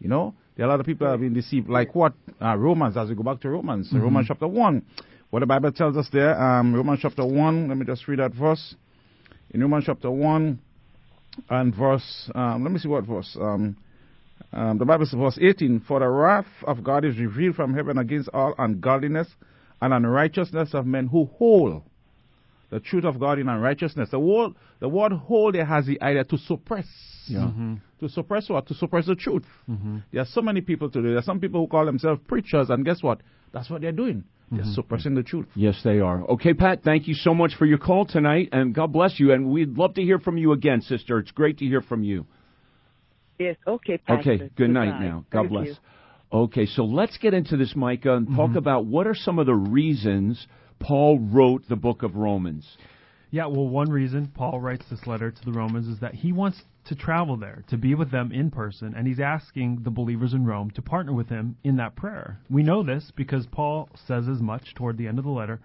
[0.00, 1.68] You know, there are a lot of people that have been deceived.
[1.68, 2.14] Like what?
[2.40, 4.82] Uh, Romans, as we go back to Romans, Romans chapter 1.
[5.30, 8.32] What the Bible tells us there, um, Romans chapter 1, let me just read that
[8.32, 8.74] verse.
[9.50, 10.58] In Romans chapter 1
[11.50, 13.36] and verse, um, let me see what verse.
[13.38, 13.76] Um,
[14.52, 17.98] um, the Bible says, verse 18, For the wrath of God is revealed from heaven
[17.98, 19.28] against all ungodliness
[19.82, 21.82] and unrighteousness of men who hold
[22.70, 24.10] the truth of God in unrighteousness.
[24.10, 26.86] The word, the word hold there has the idea to suppress.
[27.26, 27.50] Yeah.
[28.00, 28.66] To suppress what?
[28.68, 29.44] To suppress the truth.
[30.10, 31.08] There are so many people today.
[31.08, 33.20] There are some people who call themselves preachers, and guess what?
[33.52, 34.24] That's what they're doing.
[34.50, 34.72] They're mm-hmm.
[34.72, 35.46] suppressing the truth.
[35.54, 36.22] Yes, they are.
[36.30, 39.32] Okay, Pat, thank you so much for your call tonight, and God bless you.
[39.32, 41.18] And we'd love to hear from you again, sister.
[41.18, 42.26] It's great to hear from you.
[43.38, 44.32] Yes, okay, Pastor.
[44.32, 45.04] Okay, good night Goodbye.
[45.04, 45.24] now.
[45.30, 45.66] God Thank bless.
[45.68, 45.74] you.
[46.32, 48.56] Okay, so let's get into this, Micah, and talk mm-hmm.
[48.58, 50.46] about what are some of the reasons
[50.80, 52.66] Paul wrote the book of Romans.
[53.30, 56.62] Yeah, well, one reason Paul writes this letter to the Romans is that he wants
[56.88, 60.46] to travel there, to be with them in person, and he's asking the believers in
[60.46, 62.40] Rome to partner with him in that prayer.
[62.48, 65.60] We know this because Paul says as much toward the end of the letter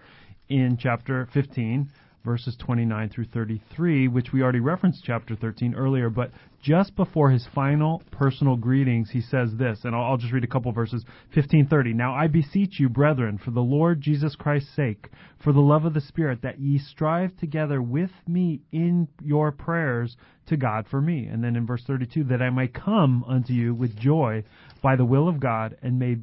[0.49, 1.89] in chapter 15,
[2.23, 7.45] verses 29 through 33, which we already referenced chapter 13 earlier, but just before his
[7.53, 11.03] final personal greetings, he says this, and I'll, I'll just read a couple verses.
[11.33, 11.93] 1530.
[11.93, 15.09] Now I beseech you, brethren, for the Lord Jesus Christ's sake,
[15.43, 20.15] for the love of the Spirit, that ye strive together with me in your prayers
[20.47, 21.25] to God for me.
[21.25, 24.43] And then in verse 32, that I may come unto you with joy
[24.81, 26.17] by the will of God, and may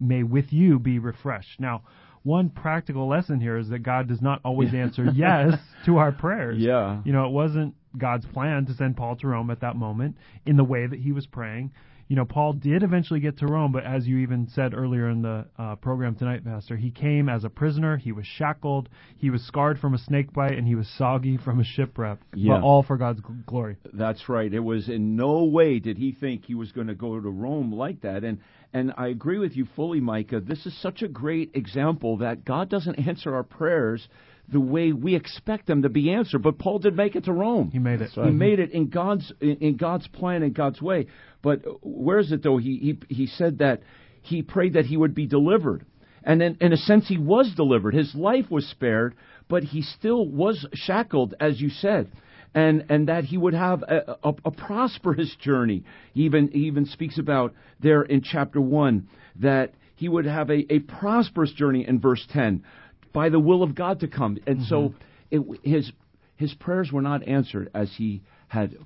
[0.00, 1.60] may with you be refreshed.
[1.60, 1.82] Now,
[2.22, 6.58] one practical lesson here is that God does not always answer yes to our prayers.
[6.60, 7.00] Yeah.
[7.04, 10.16] You know, it wasn't God's plan to send Paul to Rome at that moment
[10.46, 11.72] in the way that he was praying.
[12.10, 15.22] You know, Paul did eventually get to Rome, but as you even said earlier in
[15.22, 17.98] the uh, program tonight, Pastor, he came as a prisoner.
[17.98, 18.88] He was shackled.
[19.16, 22.18] He was scarred from a snake bite, and he was soggy from a shipwreck.
[22.34, 22.54] Yeah.
[22.54, 23.76] But all for God's gl- glory.
[23.92, 24.52] That's right.
[24.52, 27.72] It was in no way did he think he was going to go to Rome
[27.72, 28.24] like that.
[28.24, 28.40] And
[28.72, 30.40] and I agree with you fully, Micah.
[30.40, 34.08] This is such a great example that God doesn't answer our prayers
[34.52, 36.42] the way we expect them to be answered.
[36.42, 37.70] But Paul did make it to Rome.
[37.70, 38.10] He made it.
[38.10, 38.38] He mm-hmm.
[38.38, 41.06] made it in God's in, God's plan and God's way.
[41.42, 42.58] But where is it though?
[42.58, 43.82] He he he said that
[44.22, 45.86] he prayed that he would be delivered,
[46.22, 47.94] and in, in a sense he was delivered.
[47.94, 49.14] His life was spared,
[49.48, 52.10] but he still was shackled, as you said.
[52.52, 55.84] And, and that he would have a, a, a prosperous journey.
[56.14, 60.66] He even he even speaks about there in chapter one that he would have a,
[60.72, 62.64] a prosperous journey in verse ten,
[63.12, 64.38] by the will of God to come.
[64.46, 64.94] And so
[65.30, 65.52] mm-hmm.
[65.52, 65.92] it, his
[66.36, 68.76] his prayers were not answered as he had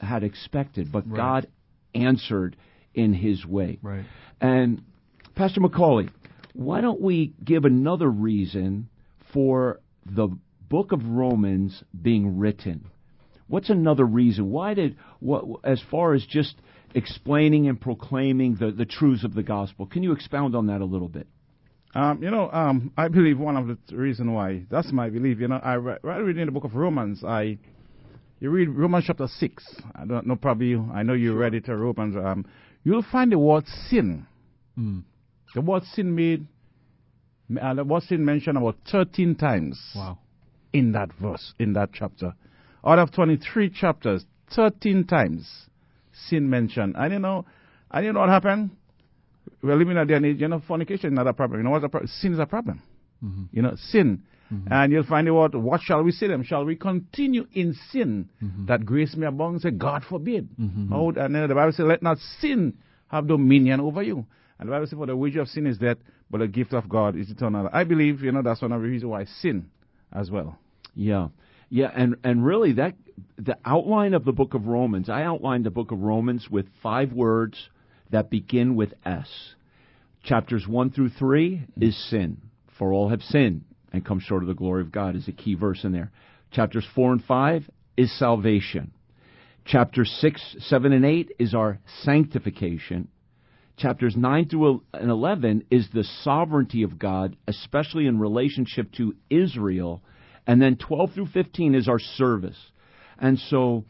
[0.00, 1.16] had expected, but Right.
[1.16, 1.46] God
[1.94, 2.56] answered
[2.94, 3.78] in His way.
[3.82, 4.04] Right.
[4.40, 4.82] And
[5.34, 6.08] Pastor Macaulay,
[6.54, 8.88] why don't we give another reason
[9.32, 10.28] for the
[10.68, 12.86] book of Romans being written?
[13.46, 14.50] What's another reason?
[14.50, 16.54] Why did what as far as just
[16.94, 19.86] explaining and proclaiming the, the truths of the gospel?
[19.86, 21.26] Can you expound on that a little bit?
[21.94, 25.40] Um, you know, um, I believe one of the th- reason why that's my belief.
[25.40, 27.58] You know, I re- while reading the book of Romans, I
[28.38, 29.64] you read Romans chapter six.
[29.94, 32.16] I don't know, probably you, I know you read it to Romans.
[32.16, 32.46] Um,
[32.84, 34.26] you'll find the word sin.
[34.78, 35.02] Mm.
[35.54, 36.46] The word sin made,
[37.60, 40.18] uh, the word sin mentioned about thirteen times Wow.
[40.72, 42.34] in that verse, in that chapter.
[42.86, 44.24] Out of 23 chapters,
[44.54, 45.66] 13 times
[46.28, 46.94] sin mentioned.
[46.96, 47.44] And you know,
[47.90, 48.70] and you know what happened?
[49.62, 51.60] We're living in a day and age, you know, fornication is not a problem.
[51.60, 52.10] You know what's a problem?
[52.20, 52.82] Sin is a problem.
[53.24, 53.44] Mm-hmm.
[53.52, 54.22] You know, sin.
[54.68, 56.42] And you'll find the word, what shall we say them?
[56.42, 58.66] Shall we continue in sin Mm-hmm.
[58.66, 59.60] that grace may abound?
[59.62, 60.48] Say, God forbid.
[60.92, 62.78] Oh, and then the Bible says, let not sin
[63.08, 64.26] have dominion over you.
[64.58, 65.98] And the Bible says, for the wage of sin is death,
[66.30, 67.68] but the gift of God is eternal.
[67.72, 69.70] I believe, you know, that's one of the reasons why sin
[70.12, 70.58] as well.
[70.96, 71.28] Yeah.
[71.68, 72.94] Yeah, and and really that
[73.38, 77.12] the outline of the book of Romans, I outlined the book of Romans with five
[77.12, 77.68] words
[78.10, 79.28] that begin with S.
[80.22, 82.38] Chapters 1 through 3 is sin.
[82.78, 85.54] For all have sinned and come short of the glory of God is a key
[85.54, 86.10] verse in there.
[86.50, 88.92] Chapters 4 and 5 is salvation.
[89.64, 93.08] Chapters 6, 7 and 8 is our sanctification.
[93.76, 100.02] Chapters 9 through and 11 is the sovereignty of God, especially in relationship to Israel.
[100.46, 102.58] And then 12 through 15 is our service.
[103.18, 103.84] And so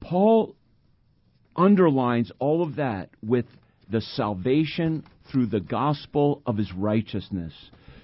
[0.00, 0.56] Paul
[1.56, 3.46] underlines all of that with
[3.90, 7.52] the salvation through the gospel of his righteousness.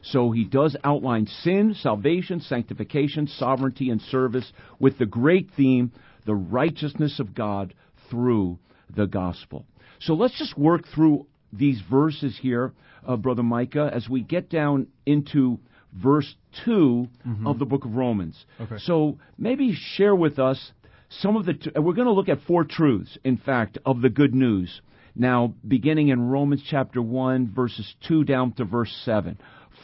[0.03, 5.93] So he does outline sin, salvation, sanctification, sovereignty, and service with the great theme,
[6.27, 7.75] the righteousness of God
[8.11, 8.59] through
[8.95, 9.65] the gospel.
[10.01, 12.73] So let's just work through these verses here,
[13.07, 15.59] uh, Brother Micah, as we get down into
[15.93, 16.35] verse
[16.65, 17.09] 2
[17.47, 18.45] of the book of Romans.
[18.61, 18.77] Okay.
[18.79, 20.73] So maybe share with us
[21.21, 24.03] some of the, t- uh, we're going to look at four truths, in fact, of
[24.03, 24.81] the good news.
[25.15, 29.39] Now, beginning in Romans chapter 1, verses 2 down to verse 7.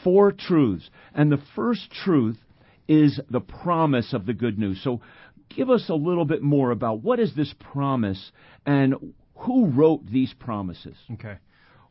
[0.05, 0.91] Four truths.
[1.15, 2.39] And the first truth
[2.87, 4.81] is the promise of the good news.
[4.83, 5.01] So
[5.49, 8.33] give us a little bit more about what is this promise
[8.67, 10.97] and who wrote these promises.
[11.15, 11.37] Okay.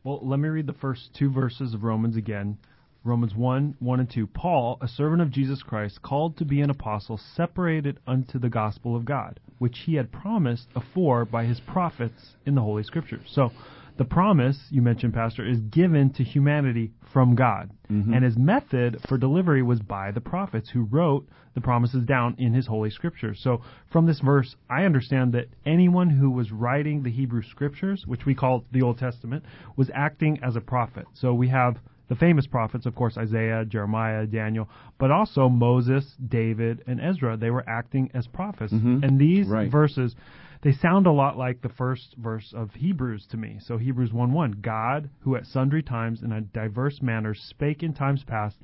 [0.04, 2.58] Well, let me read the first two verses of Romans again.
[3.04, 4.28] Romans 1, 1 and 2.
[4.28, 8.94] Paul, a servant of Jesus Christ, called to be an apostle, separated unto the gospel
[8.94, 13.26] of God, which he had promised afore by his prophets in the Holy Scriptures.
[13.26, 13.50] So,
[13.98, 17.70] the promise, you mentioned, Pastor, is given to humanity from God.
[17.90, 18.14] Mm-hmm.
[18.14, 22.54] And his method for delivery was by the prophets who wrote the promises down in
[22.54, 23.40] his Holy Scriptures.
[23.42, 28.24] So, from this verse, I understand that anyone who was writing the Hebrew Scriptures, which
[28.24, 29.44] we call the Old Testament,
[29.76, 31.04] was acting as a prophet.
[31.12, 31.78] So, we have
[32.12, 37.38] the famous prophets, of course, Isaiah, Jeremiah, Daniel, but also Moses, David, and Ezra.
[37.38, 38.70] They were acting as prophets.
[38.70, 39.02] Mm-hmm.
[39.02, 39.70] And these Right.
[39.70, 40.14] verses,
[40.60, 43.56] they sound a lot like the first verse of Hebrews to me.
[43.60, 47.94] So Hebrews 1 1, God, who at sundry times in a diverse manner spake in
[47.94, 48.58] times past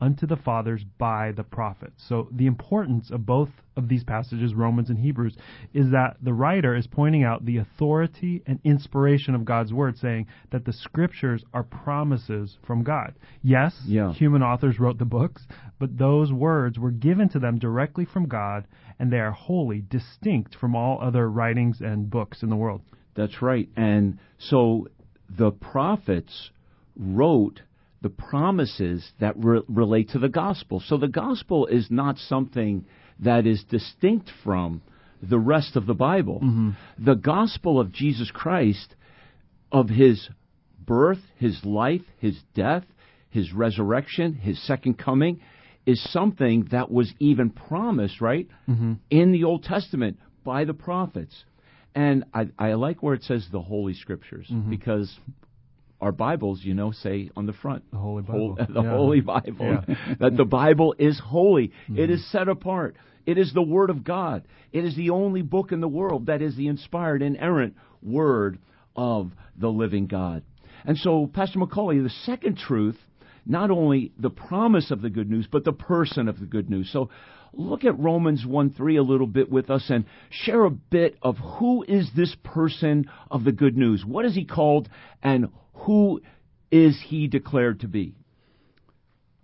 [0.00, 2.02] unto the fathers by the prophets.
[2.08, 5.36] So the importance of both of these passages, Romans and Hebrews,
[5.72, 10.26] is that the writer is pointing out the authority and inspiration of God's word, saying
[10.50, 13.14] that the scriptures are promises from God.
[13.42, 14.12] Yes, Yeah.
[14.12, 15.46] human authors wrote the books,
[15.78, 18.66] but those words were given to them directly from God,
[18.98, 22.82] and they are wholly distinct from all other writings and books in the world.
[23.14, 23.68] That's right.
[23.76, 24.88] And so
[25.28, 26.50] the prophets
[26.96, 27.62] wrote
[28.00, 30.80] the promises that re- relate to the gospel.
[30.86, 32.84] So the gospel is not something
[33.20, 34.82] that is distinct from
[35.22, 36.40] the rest of the Bible.
[36.42, 36.70] Mm-hmm.
[37.04, 38.94] The gospel of Jesus Christ,
[39.72, 40.28] of his
[40.84, 42.84] birth, his life, his death,
[43.30, 45.40] his resurrection, his second coming,
[45.84, 48.94] is something that was even promised, right, mm-hmm.
[49.10, 51.44] in the Old Testament by the prophets.
[51.94, 54.70] And I, I like where it says the Holy Scriptures mm-hmm.
[54.70, 55.18] because
[56.00, 58.72] our Bibles, you know, say on the front, The Holy Hol- Bible.
[58.74, 58.90] the Yeah.
[58.90, 59.80] Holy Bible, Yeah.
[59.80, 60.12] Mm-hmm.
[60.20, 61.72] that the Bible is holy.
[61.88, 62.96] It is set apart.
[63.26, 64.44] It is the Word of God.
[64.72, 68.58] It is the only book in the world that is the inspired, inerrant Word
[68.96, 70.42] of the living God.
[70.84, 72.96] And so, Pastor Macaulay, the second truth,
[73.44, 76.90] not only the promise of the good news, but the person of the good news.
[76.92, 77.10] So,
[77.52, 81.36] look at Romans 1 3 a little bit with us and share a bit of
[81.38, 84.04] who is this person of the good news?
[84.06, 84.88] What is he called,
[85.22, 85.48] and
[85.80, 86.20] who
[86.70, 88.14] is he declared to be?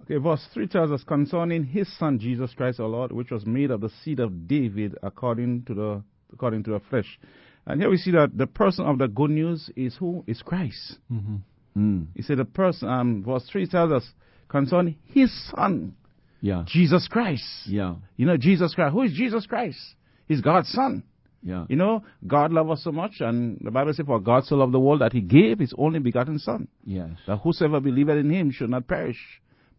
[0.03, 3.70] Okay, verse 3 tells us concerning his son Jesus Christ our Lord, which was made
[3.70, 7.18] of the seed of David according to the according to the flesh.
[7.66, 10.22] And here we see that the person of the good news is who?
[10.26, 10.99] Is Christ.
[11.11, 11.37] Mm-hmm.
[11.76, 14.05] Mm, He said the person um, verse 3 tells us
[14.49, 15.95] concerning his son,
[16.41, 17.45] yeah, Jesus Christ.
[17.66, 18.93] yeah, You know, Jesus Christ.
[18.93, 19.78] Who is Jesus Christ?
[20.28, 21.03] He's God's son.
[21.45, 21.67] Yeah.
[21.69, 24.73] You know, God loved us so much, and the Bible says, For God so loved
[24.73, 27.11] the world that he gave his only begotten Son, Yes.
[27.27, 29.19] that whosoever believeth in him should not perish,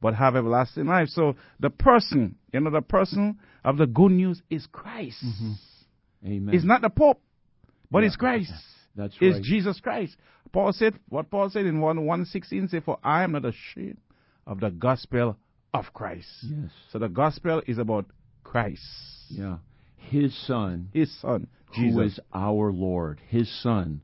[0.02, 1.08] but have everlasting life.
[1.10, 5.24] So the person, you know, the person of the good news is Christ.
[5.26, 5.52] Mm-hmm.
[6.28, 6.56] Amen.
[6.56, 7.20] It's not the Pope,
[7.90, 8.08] but Yeah.
[8.08, 8.54] it's Christ.
[8.96, 9.32] That's right.
[9.36, 9.48] It's.
[9.48, 10.16] Jesus Christ.
[10.54, 13.98] Paul said, what Paul said in 1 116 said, For I am not ashamed
[14.48, 15.36] of the gospel
[15.74, 16.30] of Christ.
[16.44, 16.70] Yes.
[16.92, 18.06] So the gospel is about
[18.44, 18.84] Christ,
[19.30, 19.58] Yeah.
[20.10, 22.14] His son, his son, who Jesus.
[22.14, 23.20] is our Lord.
[23.28, 24.02] His son,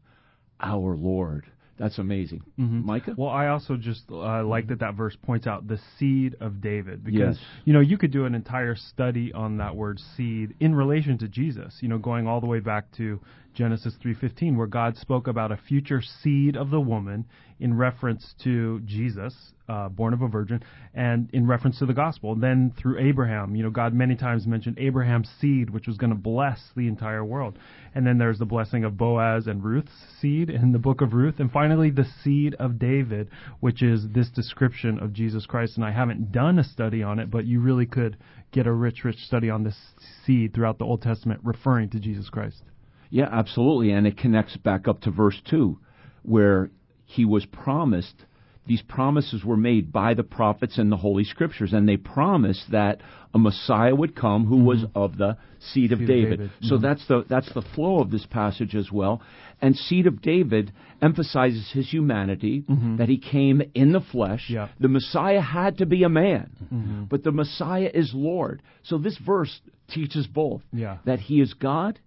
[0.59, 1.45] our Lord.
[1.77, 2.43] That's amazing.
[2.59, 2.83] Mhm.
[2.85, 3.15] Micah?
[3.17, 7.03] Well, I also just uh, like that that verse points out the seed of David
[7.03, 7.45] because Yes.
[7.65, 11.27] you know you could do an entire study on that word seed in relation to
[11.27, 11.79] Jesus.
[11.81, 13.19] You know, going all the way back to
[13.55, 17.25] Genesis 3:15 where God spoke about a future seed of the woman
[17.61, 19.35] in reference to Jesus,
[19.69, 20.63] uh, born of a virgin,
[20.95, 22.35] and in reference to the gospel.
[22.35, 26.17] Then through Abraham, you know, God many times mentioned Abraham's seed, which was going to
[26.17, 27.59] bless the entire world.
[27.93, 31.39] And then there's the blessing of Boaz and Ruth's seed in the book of Ruth,
[31.39, 35.77] and finally the seed of David, which is this description of Jesus Christ.
[35.77, 38.17] And I haven't done a study on it, but you really could
[38.51, 39.77] get a rich, rich study on this
[40.25, 42.63] seed throughout the Old Testament, referring to Jesus Christ.
[43.11, 43.91] Yeah, absolutely.
[43.91, 45.77] And it connects back up to verse 2,
[46.23, 46.71] where
[47.11, 48.25] he was promised,
[48.67, 53.01] these promises were made by the prophets and the Holy Scriptures, and they promised that
[53.33, 54.97] a Messiah would come who was mm-hmm.
[54.97, 56.39] of the seed of Seed of David.
[56.39, 56.51] David.
[56.61, 56.83] So mm-hmm.
[56.83, 59.21] that's the that's the flow of this passage as well.
[59.61, 62.97] And seed of David emphasizes his humanity, mm-hmm.
[62.97, 64.45] that he came in the flesh.
[64.49, 64.69] Yeah.
[64.79, 68.61] The Messiah had to be a man, but the Messiah is Lord.
[68.83, 69.59] So this verse
[69.89, 70.97] teaches both Yeah.
[71.05, 71.99] that he is God,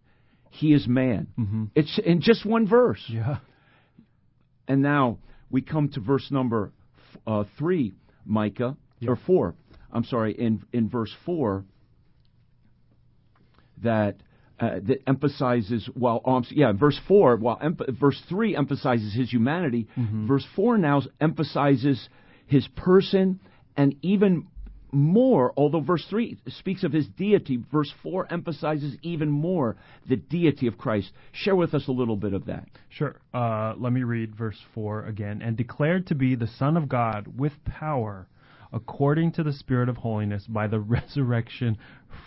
[0.50, 1.26] he is man.
[1.38, 1.70] Mhm.
[1.74, 3.04] It's in just one verse.
[3.08, 3.38] Yeah.
[4.68, 5.18] And now
[5.50, 6.72] we come to verse number
[7.26, 7.92] uh, three,
[8.24, 9.10] Micah, Yeah.
[9.10, 9.54] or four.
[9.92, 11.64] I'm sorry, in in verse four,
[13.82, 14.16] that
[14.60, 19.88] uh, that emphasizes while um, yeah, verse four, while emp- verse three emphasizes his humanity,
[19.98, 20.26] Mm-hmm.
[20.26, 22.08] verse four now emphasizes
[22.46, 23.40] his person
[23.76, 24.46] and even
[24.94, 29.76] more, although verse 3 speaks of his deity, verse 4 emphasizes even more
[30.08, 31.12] the deity of Christ.
[31.32, 32.68] Share with us a little bit of that.
[32.88, 33.16] Sure.
[33.34, 35.42] Uh, let me read verse 4 again.
[35.42, 38.28] And declared to be the Son of God with power,
[38.72, 41.76] according to the Spirit of holiness, by the resurrection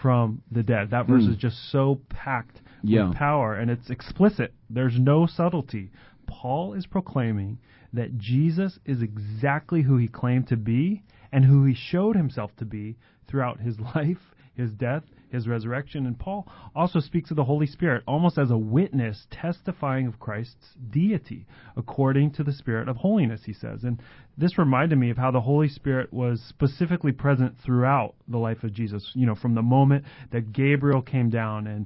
[0.01, 0.91] from the dead.
[0.91, 1.31] That verse Mm.
[1.31, 3.07] is just so packed Yeah.
[3.09, 4.53] with power, and it's explicit.
[4.69, 5.89] There's no subtlety.
[6.27, 7.57] Paul is proclaiming
[7.93, 12.65] that Jesus is exactly who he claimed to be and who he showed himself to
[12.65, 12.97] be
[13.27, 16.05] throughout his life, his death, his resurrection.
[16.05, 20.73] And Paul also speaks of the Holy Spirit almost as a witness testifying of Christ's
[20.89, 23.83] deity according to the Spirit of holiness, he says.
[23.83, 24.01] And
[24.37, 28.73] this reminded me of how the Holy Spirit was specifically present throughout the life of
[28.73, 29.11] Jesus.
[29.13, 31.85] You know, from the moment that Gabriel came down and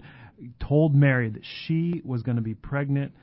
[0.60, 3.14] told Mary that she was going to be pregnant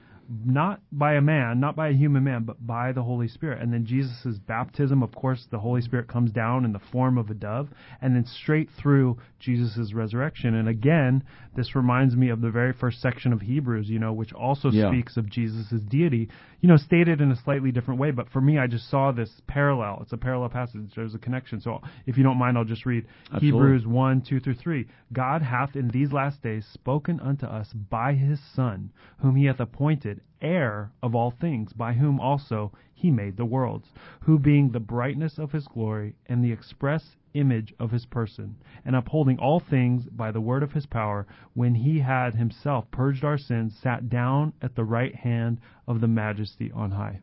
[0.44, 3.62] not by a man, not by a human man, but by the Holy Spirit.
[3.62, 7.30] And then Jesus' baptism, of course, the Holy Spirit comes down in the form of
[7.30, 7.68] a dove,
[8.02, 10.54] and then straight through Jesus' resurrection.
[10.54, 11.22] And again,
[11.56, 14.90] this reminds me of the very first section of Hebrews, you know, which also Yeah.
[14.90, 16.28] speaks of Jesus' deity,
[16.60, 18.10] you know, stated in a slightly different way.
[18.10, 20.00] But for me, I just saw this parallel.
[20.02, 20.90] It's a parallel passage.
[20.94, 21.60] There's a connection.
[21.60, 23.46] So if you don't mind, I'll just read Absolutely.
[23.46, 24.86] Hebrews 1, 2 through 3.
[25.12, 28.90] God hath in these last days spoken unto us by his Son,
[29.20, 33.86] whom he hath appointed heir of all things, by whom also he made the worlds,
[34.22, 38.96] who being the brightness of his glory and the express image of his person, and
[38.96, 43.38] upholding all things by the word of his power, when he had himself purged our
[43.38, 47.20] sins, sat down at the right hand of the majesty on high.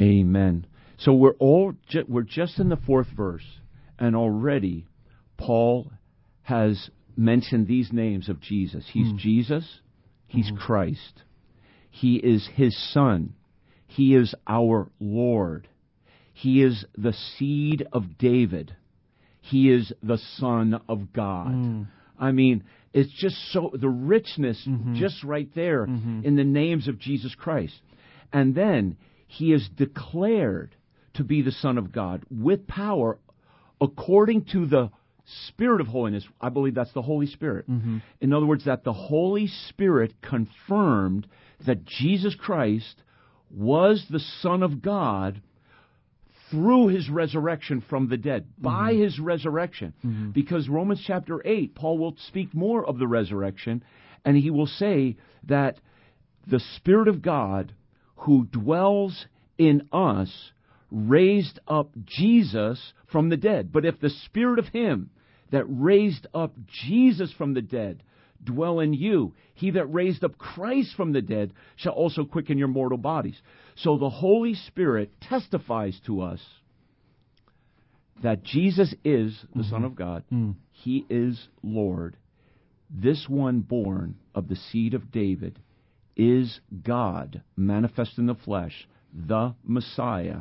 [0.00, 0.66] Amen.
[0.98, 3.60] So we're all ju- we're just in the fourth verse,
[3.98, 4.86] and already
[5.36, 5.90] Paul
[6.42, 8.88] has mentioned these names of Jesus.
[8.92, 9.16] He's hmm.
[9.16, 9.80] Jesus.
[10.26, 10.56] He's hmm.
[10.56, 11.22] Christ.
[11.90, 13.34] He is His Son.
[13.86, 15.68] He is our Lord.
[16.32, 18.74] He is the seed of David.
[19.42, 21.52] He is the Son of God.
[21.52, 21.86] Mm.
[22.18, 24.94] I mean, it's just so, the richness mm-hmm.
[24.94, 26.24] just right there mm-hmm.
[26.24, 27.74] in the names of Jesus Christ.
[28.32, 30.76] And then he is declared
[31.14, 33.18] to be the Son of God with power
[33.80, 34.90] according to the
[35.48, 36.26] Spirit of holiness.
[36.40, 37.68] I believe that's the Holy Spirit.
[37.70, 37.98] Mm-hmm.
[38.20, 41.26] In other words, that the Holy Spirit confirmed
[41.66, 43.02] that Jesus Christ
[43.50, 45.42] was the Son of God
[46.52, 48.62] through his resurrection from the dead, mm-hmm.
[48.62, 49.94] by his resurrection.
[50.04, 50.30] Mm-hmm.
[50.30, 53.82] Because Romans chapter 8, Paul will speak more of the resurrection,
[54.24, 55.16] and he will say
[55.48, 55.80] that
[56.46, 57.72] the Spirit of God
[58.16, 59.26] who dwells
[59.58, 60.52] in us
[60.90, 63.72] raised up Jesus from the dead.
[63.72, 65.10] But if the Spirit of him
[65.50, 66.54] that raised up
[66.86, 68.02] Jesus from the dead
[68.44, 72.68] dwell in you, he that raised up Christ from the dead shall also quicken your
[72.68, 73.40] mortal bodies.
[73.76, 76.40] So the Holy Spirit testifies to us
[78.22, 79.70] that Jesus is the mm-hmm.
[79.70, 80.24] Son of God.
[80.32, 80.54] Mm.
[80.70, 82.16] He is Lord.
[82.90, 85.58] This one born of the seed of David
[86.16, 90.40] is God manifest in the flesh, the Messiah.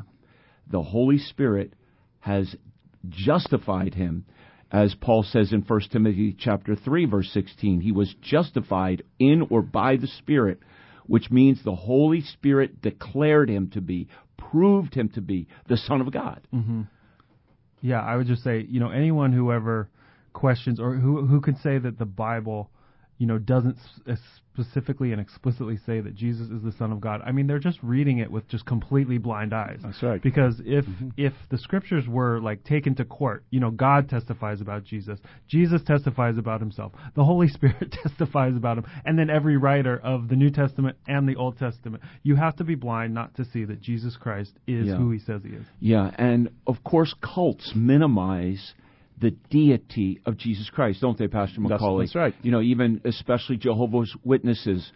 [0.70, 1.74] The Holy Spirit
[2.20, 2.56] has
[3.10, 4.26] justified him
[4.72, 9.62] as Paul says in 1 Timothy chapter 3 verse 16 he was justified in or
[9.62, 10.60] by the spirit
[11.08, 14.08] which means the Holy Spirit declared him to be
[14.38, 16.42] proved him to be the son of God.
[16.54, 16.84] Mm-hmm.
[17.82, 19.90] Yeah, I would just say, you know, anyone who ever
[20.34, 22.70] questions or who who could say that the Bible,
[23.18, 23.78] you know, doesn't
[24.54, 27.22] specifically and explicitly say that Jesus is the Son of God.
[27.26, 29.80] I mean, they're just reading it with just completely blind eyes.
[29.84, 30.22] That's right.
[30.22, 31.10] Because if mm-hmm.
[31.18, 35.82] if the scriptures were like taken to court, you know, God testifies about Jesus, Jesus
[35.86, 40.36] testifies about himself, the Holy Spirit testifies about him, and then every writer of the
[40.36, 43.82] New Testament and the Old Testament, you have to be blind not to see that
[43.82, 44.96] Jesus Christ is Yeah.
[44.96, 45.66] who he says he is.
[45.80, 48.74] Yeah, and of course, cults minimize
[49.22, 52.06] the deity of Jesus Christ, don't they, Pastor That's- Macaulay?
[52.06, 52.36] that's right.
[52.42, 54.92] You know, even especially Jehovah's Witnesses,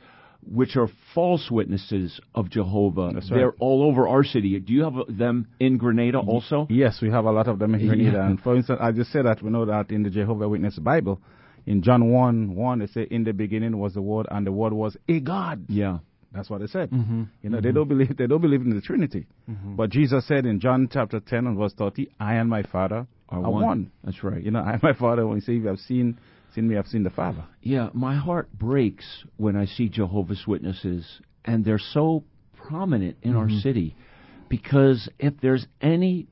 [0.51, 3.11] which are false witnesses of Jehovah.
[3.13, 3.37] That's right.
[3.37, 4.59] They're all over our city.
[4.59, 6.67] Do you have them in Grenada also?
[6.69, 8.17] Yes, we have a lot of them in Grenada.
[8.17, 8.27] Yeah.
[8.27, 11.19] And for instance, I just say that we know that in the Jehovah Witness Bible,
[11.65, 14.73] in John 1 1, they say, In the beginning was the Word, and the Word
[14.73, 15.65] was a God.
[15.67, 15.99] Yeah.
[16.31, 16.91] That's what they said.
[16.91, 17.23] Mm-hmm.
[17.41, 17.75] You know, they mm-hmm.
[17.75, 19.25] don't believe they don't believe in the Trinity.
[19.49, 19.77] Mm-hmm.
[19.77, 23.43] But Jesus said in John chapter ten and verse thirty, I and my Father are,
[23.43, 23.91] Are one.
[24.03, 24.41] That's right.
[24.41, 25.25] You know, I my Father.
[25.25, 26.19] When he say, "If you have seen
[26.53, 29.05] seen me, I've seen the Father." Yeah, my heart breaks
[29.37, 31.05] when I see Jehovah's Witnesses,
[31.43, 32.23] and they're so
[32.55, 33.59] prominent in our mm-hmm.
[33.59, 33.95] city
[34.49, 36.27] because if there's any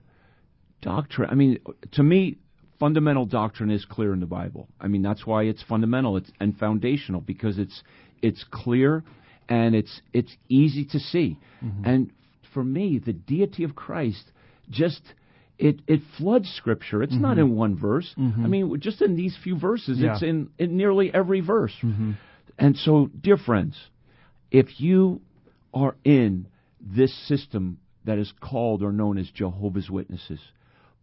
[0.81, 1.59] doctrine, I mean,
[1.93, 2.37] to me,
[2.79, 4.67] fundamental doctrine is clear in the Bible.
[4.79, 7.83] I mean, that's why it's fundamental it's, and foundational because it's
[8.21, 9.03] it's clear
[9.49, 11.37] and it's it's easy to see.
[11.63, 11.85] Mm-hmm.
[11.85, 12.11] And
[12.53, 14.31] for me, the deity of Christ
[14.69, 15.01] just
[15.63, 17.01] it it floods Scripture.
[17.01, 17.51] It's not mm-hmm.
[17.51, 18.13] in one verse.
[18.17, 18.43] Mm-hmm.
[18.43, 20.13] I mean, just in these few verses, Yeah.
[20.13, 21.73] it's in in nearly every verse.
[21.81, 22.11] Mm-hmm.
[22.59, 23.79] And so, dear friends,
[24.51, 25.21] if you
[25.73, 26.47] are in
[26.81, 30.41] this system that is called or known as Jehovah's Witnesses,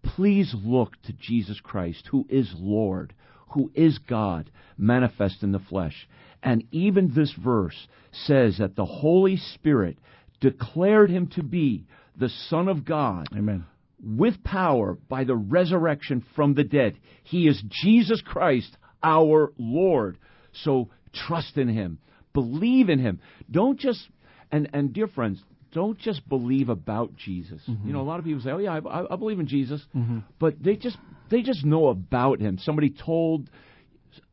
[0.03, 3.15] please look to Jesus Christ, who is Lord,
[3.53, 6.07] who is God, manifest in the flesh.
[6.43, 9.97] And even this verse says that the Holy Spirit
[10.41, 13.65] declared him to be the Son of God Amen.
[14.03, 16.99] With power by the resurrection from the dead.
[17.23, 20.19] He is Jesus Christ, our Lord.
[20.53, 21.99] So trust in him.
[22.33, 23.21] Believe in him.
[23.51, 24.09] Don't just
[24.53, 25.43] and and dear friends,
[25.73, 27.61] don't just believe about Jesus.
[27.69, 27.87] Mm-hmm.
[27.87, 30.21] You know, a lot of people say, "Oh yeah, I, I- believe in Jesus," mm-hmm.
[30.39, 30.97] but they just
[31.31, 32.59] they just know about him.
[32.59, 33.51] Somebody told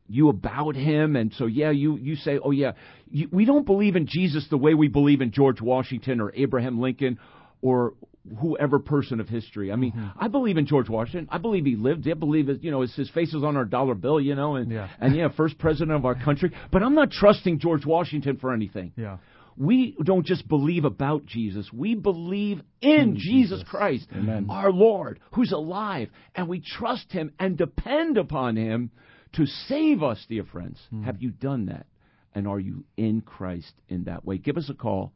[0.08, 2.72] you about him, and so yeah, you you say, "Oh yeah,
[3.10, 6.80] you, we don't believe in Jesus the way we believe in George Washington or Abraham
[6.80, 7.18] Lincoln
[7.60, 7.94] or
[8.40, 10.18] whoever person of history." I mean, mm-hmm.
[10.18, 11.28] I believe in George Washington.
[11.30, 12.08] I believe he lived.
[12.08, 14.56] I believe it, you know his, his face is on our dollar bill, you know,
[14.56, 14.88] and Yeah.
[15.00, 16.52] and yeah, first president of our country.
[16.70, 18.92] But I'm not trusting George Washington for anything.
[18.96, 19.18] Yeah.
[19.56, 21.68] We don't just believe about Jesus.
[21.72, 24.46] We believe in Jesus Christ, Amen.
[24.48, 28.92] our Lord, who's alive, and we trust Him and depend upon Him
[29.32, 30.78] to save us, dear friends.
[30.90, 31.02] Hmm.
[31.02, 31.86] Have you done that?
[32.34, 34.38] And are you in Christ in that way?
[34.38, 35.12] Give us a call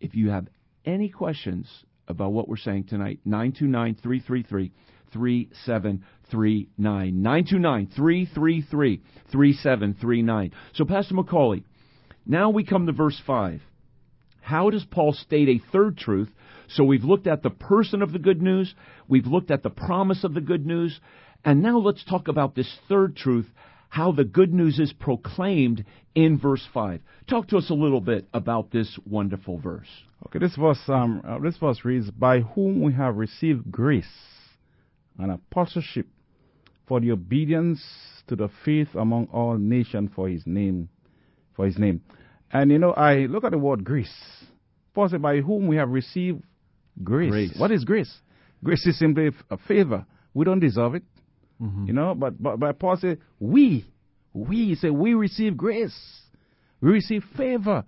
[0.00, 0.48] if you have
[0.86, 1.68] any questions
[2.08, 3.20] about what we're saying tonight.
[3.24, 4.72] 929 333
[5.12, 7.22] 3739.
[7.22, 10.52] 929 333 3739.
[10.74, 11.64] So, Pastor Macaulay,
[12.26, 13.60] now we come to verse 5.
[14.40, 16.30] How does Paul state a third truth?
[16.68, 18.74] So we've looked at the person of the good news,
[19.08, 20.98] we've looked at the promise of the good news,
[21.44, 23.46] and now let's talk about this third truth.
[23.88, 25.84] How the good news is proclaimed
[26.14, 27.00] in verse 5.
[27.28, 29.88] Talk to us a little bit about this wonderful verse.
[30.26, 34.06] Okay, this verse, um, uh, this verse reads, "By whom we have received grace
[35.18, 36.06] and apostleship
[36.86, 37.82] for the obedience
[38.26, 40.88] to the faith among all nations for His name,
[41.54, 42.02] for His name."
[42.52, 44.44] And you know, I look at the word grace.
[44.94, 46.42] Paul said, "By whom we have received
[47.02, 47.56] grace." Grace.
[47.58, 48.20] What is grace?
[48.62, 50.04] Grace is simply a favor.
[50.34, 51.04] We don't deserve it,
[51.60, 51.86] Mm-hmm.
[51.86, 52.14] you know.
[52.14, 53.84] But but, but Paul said, "We,
[54.32, 55.96] we," he said, "We receive grace.
[56.80, 57.84] We receive favor."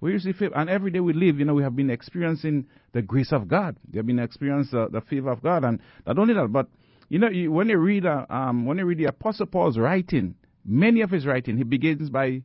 [0.00, 3.02] We receive favor, and every day we live, you know, we have been experiencing the
[3.02, 3.76] grace of God.
[3.92, 6.66] We have been experiencing the, the favor of God, and not only that, but
[7.08, 10.34] you know, you, when you read, uh, um, when you read the Apostle Paul's writing,
[10.64, 12.42] many of his writing, he begins by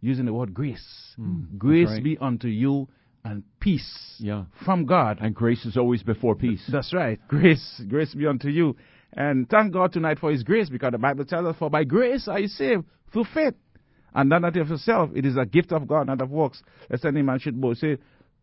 [0.00, 1.16] using the word grace.
[1.58, 2.04] grace right.
[2.04, 2.86] be unto you
[3.24, 4.44] and peace Yeah.
[4.64, 5.18] from God.
[5.20, 6.62] And grace is always before peace.
[6.70, 7.18] That's right.
[7.28, 8.76] Grace, grace be unto you.
[9.12, 12.28] And thank God tonight for His grace because the Bible tells us, For by grace
[12.28, 13.54] are you saved through faith.
[14.14, 15.10] And not that of yourself.
[15.14, 16.62] It is a gift of God, not of works.
[16.88, 17.80] Lest any man should boast.
[17.80, 17.98] Say,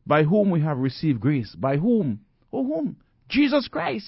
[0.06, 1.56] By whom we have received grace.
[1.56, 2.22] By whom?
[2.52, 2.98] Oh, whom?
[3.30, 4.08] Jesus Christ.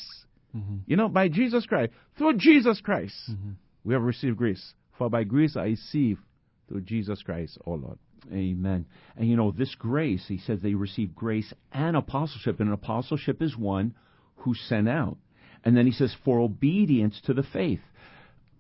[0.56, 0.78] Mm-hmm.
[0.86, 1.92] You know, by Jesus Christ.
[2.18, 3.52] Through Jesus Christ, mm-hmm.
[3.84, 4.74] we have received grace.
[4.98, 6.20] For by grace I receive
[6.68, 7.98] through Jesus Christ, our Lord.
[8.32, 8.86] Amen.
[9.16, 12.60] And you know, this grace, he says they received grace and apostleship.
[12.60, 13.96] And an apostleship is one
[14.38, 15.18] who's sent out.
[15.64, 17.82] And then he says, for obedience to the faith.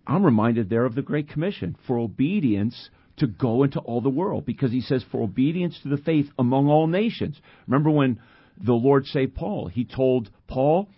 [0.05, 4.45] I'm reminded there of the Great Commission for obedience to go into all the world
[4.45, 7.39] because he says for obedience to the faith among all nations.
[7.67, 8.19] Remember when
[8.61, 9.67] the Lord saved Paul?
[9.67, 10.89] He told Paul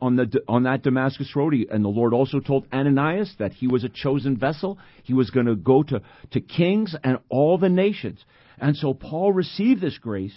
[0.00, 3.84] on the on that Damascus road, and the Lord also told Ananias that he was
[3.84, 4.78] a chosen vessel.
[5.02, 8.24] He was going to go to to kings and all the nations.
[8.58, 10.36] And so Paul received this grace,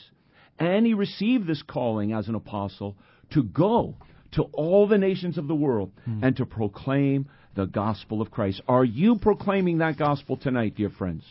[0.57, 2.97] and he received this calling as an apostle
[3.32, 3.95] to go
[4.36, 6.24] to all the nations of the world hmm.
[6.24, 8.62] and to proclaim the gospel of Christ.
[8.68, 11.24] Are you proclaiming that gospel tonight, dear friends?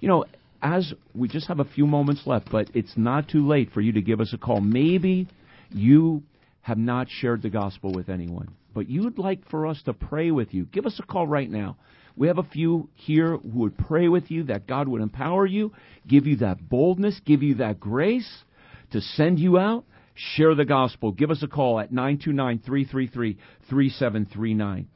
[0.00, 0.24] You know,
[0.62, 3.92] as we just have a few moments left, but it's not too late for you
[3.92, 4.60] to give us a call.
[4.60, 5.28] Maybe
[5.70, 6.22] you
[6.62, 10.52] have not shared the gospel with anyone, but you'd like for us to pray with
[10.52, 10.66] you.
[10.66, 11.76] Give us a call right now.
[12.16, 15.72] We have a few here who would pray with you that God would empower you,
[16.06, 18.28] give you that boldness, give you that grace
[18.92, 19.84] to send you out.
[20.16, 21.12] Share the gospel.
[21.12, 23.38] Give us a call at 929 333
[23.68, 24.88] 3739.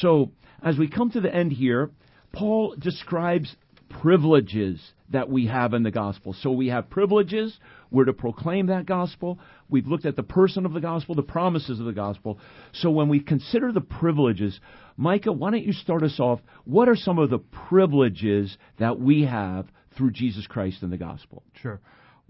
[0.00, 0.30] So,
[0.62, 1.90] as we come to the end here,
[2.32, 3.54] Paul describes
[3.88, 6.34] privileges that we have in the gospel.
[6.40, 7.58] So we have privileges.
[7.90, 9.40] We're to proclaim that gospel.
[9.68, 12.38] We've looked at the person of the gospel, the promises of the gospel.
[12.72, 14.58] So when we consider the privileges,
[14.96, 16.40] Micah, why don't you start us off?
[16.64, 19.66] What are some of the privileges that we have
[19.96, 21.42] through Jesus Christ in the gospel?
[21.60, 21.80] Sure.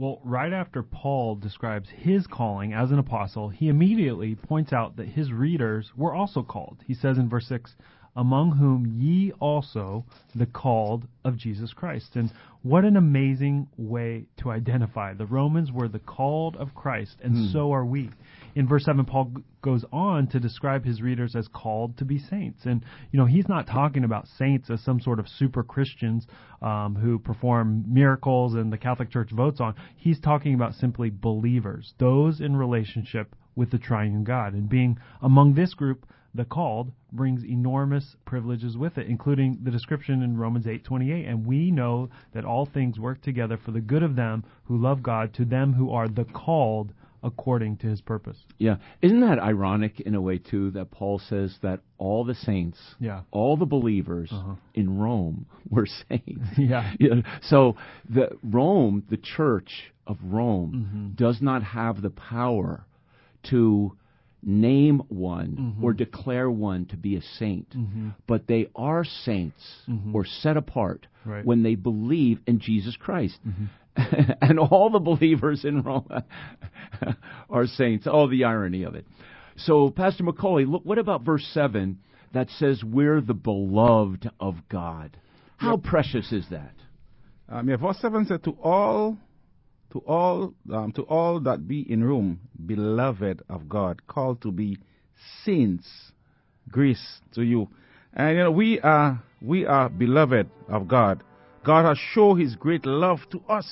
[0.01, 5.09] Well, right after Paul describes his calling as an apostle, he immediately points out that
[5.09, 6.79] his readers were also called.
[6.87, 7.77] He says in verse 6,
[8.17, 12.17] Among whom ye also, the called of Jesus Christ.
[12.17, 12.33] And
[12.63, 15.13] what an amazing way to identify.
[15.13, 17.47] The Romans were the called of Christ, and hmm.
[17.49, 18.09] so are we.
[18.55, 22.19] In verse 7, Paul g- goes on to describe his readers as called to be
[22.19, 22.65] saints.
[22.65, 26.27] And, you know, he's not talking about saints as some sort of super Christians
[26.63, 29.75] um, who perform miracles and the Catholic Church votes on.
[29.97, 34.55] He's talking about simply believers, those in relationship with the triune God.
[34.55, 40.23] And being among this group, the called brings enormous privileges with it, including the description
[40.23, 41.27] in Romans 8:28.
[41.27, 45.03] And we know that all things work together for the good of them who love
[45.03, 46.93] God, to them who are the called
[47.23, 48.37] according to His purpose.
[48.59, 48.77] Yeah.
[49.03, 53.23] Isn't that ironic in a way, too, that Paul says that all the saints, Yeah.
[53.31, 54.55] all the believers Uh-huh.
[54.75, 56.49] in Rome were saints?
[56.59, 56.93] Yeah.
[56.99, 57.77] Yeah, So
[58.09, 61.09] the Rome, the church of Rome, Mm-hmm.
[61.15, 62.85] does not have the power
[63.51, 63.97] to
[64.43, 67.75] name one or declare one to be a saint,
[68.27, 69.83] but they are saints
[70.15, 71.45] or set apart Right.
[71.45, 73.39] when they believe in Jesus Christ.
[74.41, 76.09] and all the believers in Rome
[77.51, 78.07] are saints.
[78.11, 79.07] Oh, the irony of it.
[79.57, 81.99] So, Pastor Macaulay, look, what about verse 7
[82.33, 85.17] that says, We're the beloved of God?
[85.57, 86.73] How precious is that?
[87.49, 89.19] Um, yeah, verse 7 said, To all,
[89.93, 94.79] to all, um, to all that be in Rome, beloved of God, called to be
[95.45, 95.87] saints,
[96.71, 97.69] grace to you.
[98.15, 101.23] And you know, we are, we are beloved of God.
[101.65, 103.69] God has shown his great love to us.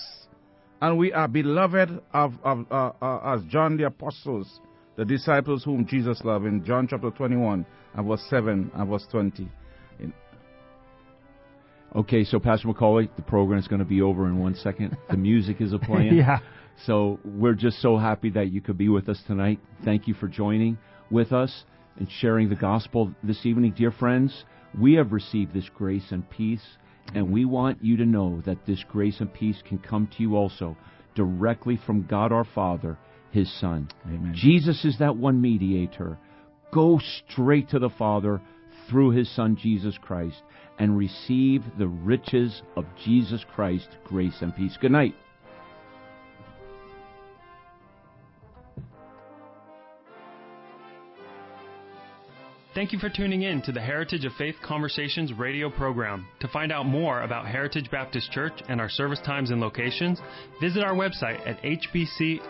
[0.80, 4.60] And we are beloved of, of uh, uh, as John the Apostles,
[4.96, 9.48] the disciples whom Jesus loved in John chapter 21 and verse 7 and verse 20.
[10.00, 10.12] In-
[11.96, 14.96] Okay, so Pastor Macaulay, the program is going to be over in one second.
[15.10, 16.16] The music is a playing.
[16.16, 16.38] Yeah.
[16.86, 19.58] So we're just so happy that you could be with us tonight.
[19.84, 20.78] Thank you for joining
[21.10, 21.64] with us
[21.96, 23.72] and sharing the gospel this evening.
[23.76, 24.44] Dear friends,
[24.78, 26.62] We have received this grace and peace,
[27.14, 30.36] and we want you to know that this grace and peace can come to you
[30.36, 30.76] also
[31.14, 32.98] directly from God our Father,
[33.30, 33.88] His Son.
[34.06, 34.32] Amen.
[34.34, 36.18] Jesus is that one mediator.
[36.72, 37.00] Go
[37.30, 38.40] straight to the Father
[38.88, 40.42] through His Son, Jesus Christ,
[40.78, 44.76] and receive the riches of Jesus Christ, grace and peace.
[44.80, 45.14] Good night.
[52.78, 56.28] Thank you for tuning in to the Heritage of Faith Conversations radio program.
[56.38, 60.20] To find out more about Heritage Baptist Church and our service times and locations,
[60.60, 62.38] visit our website at hbc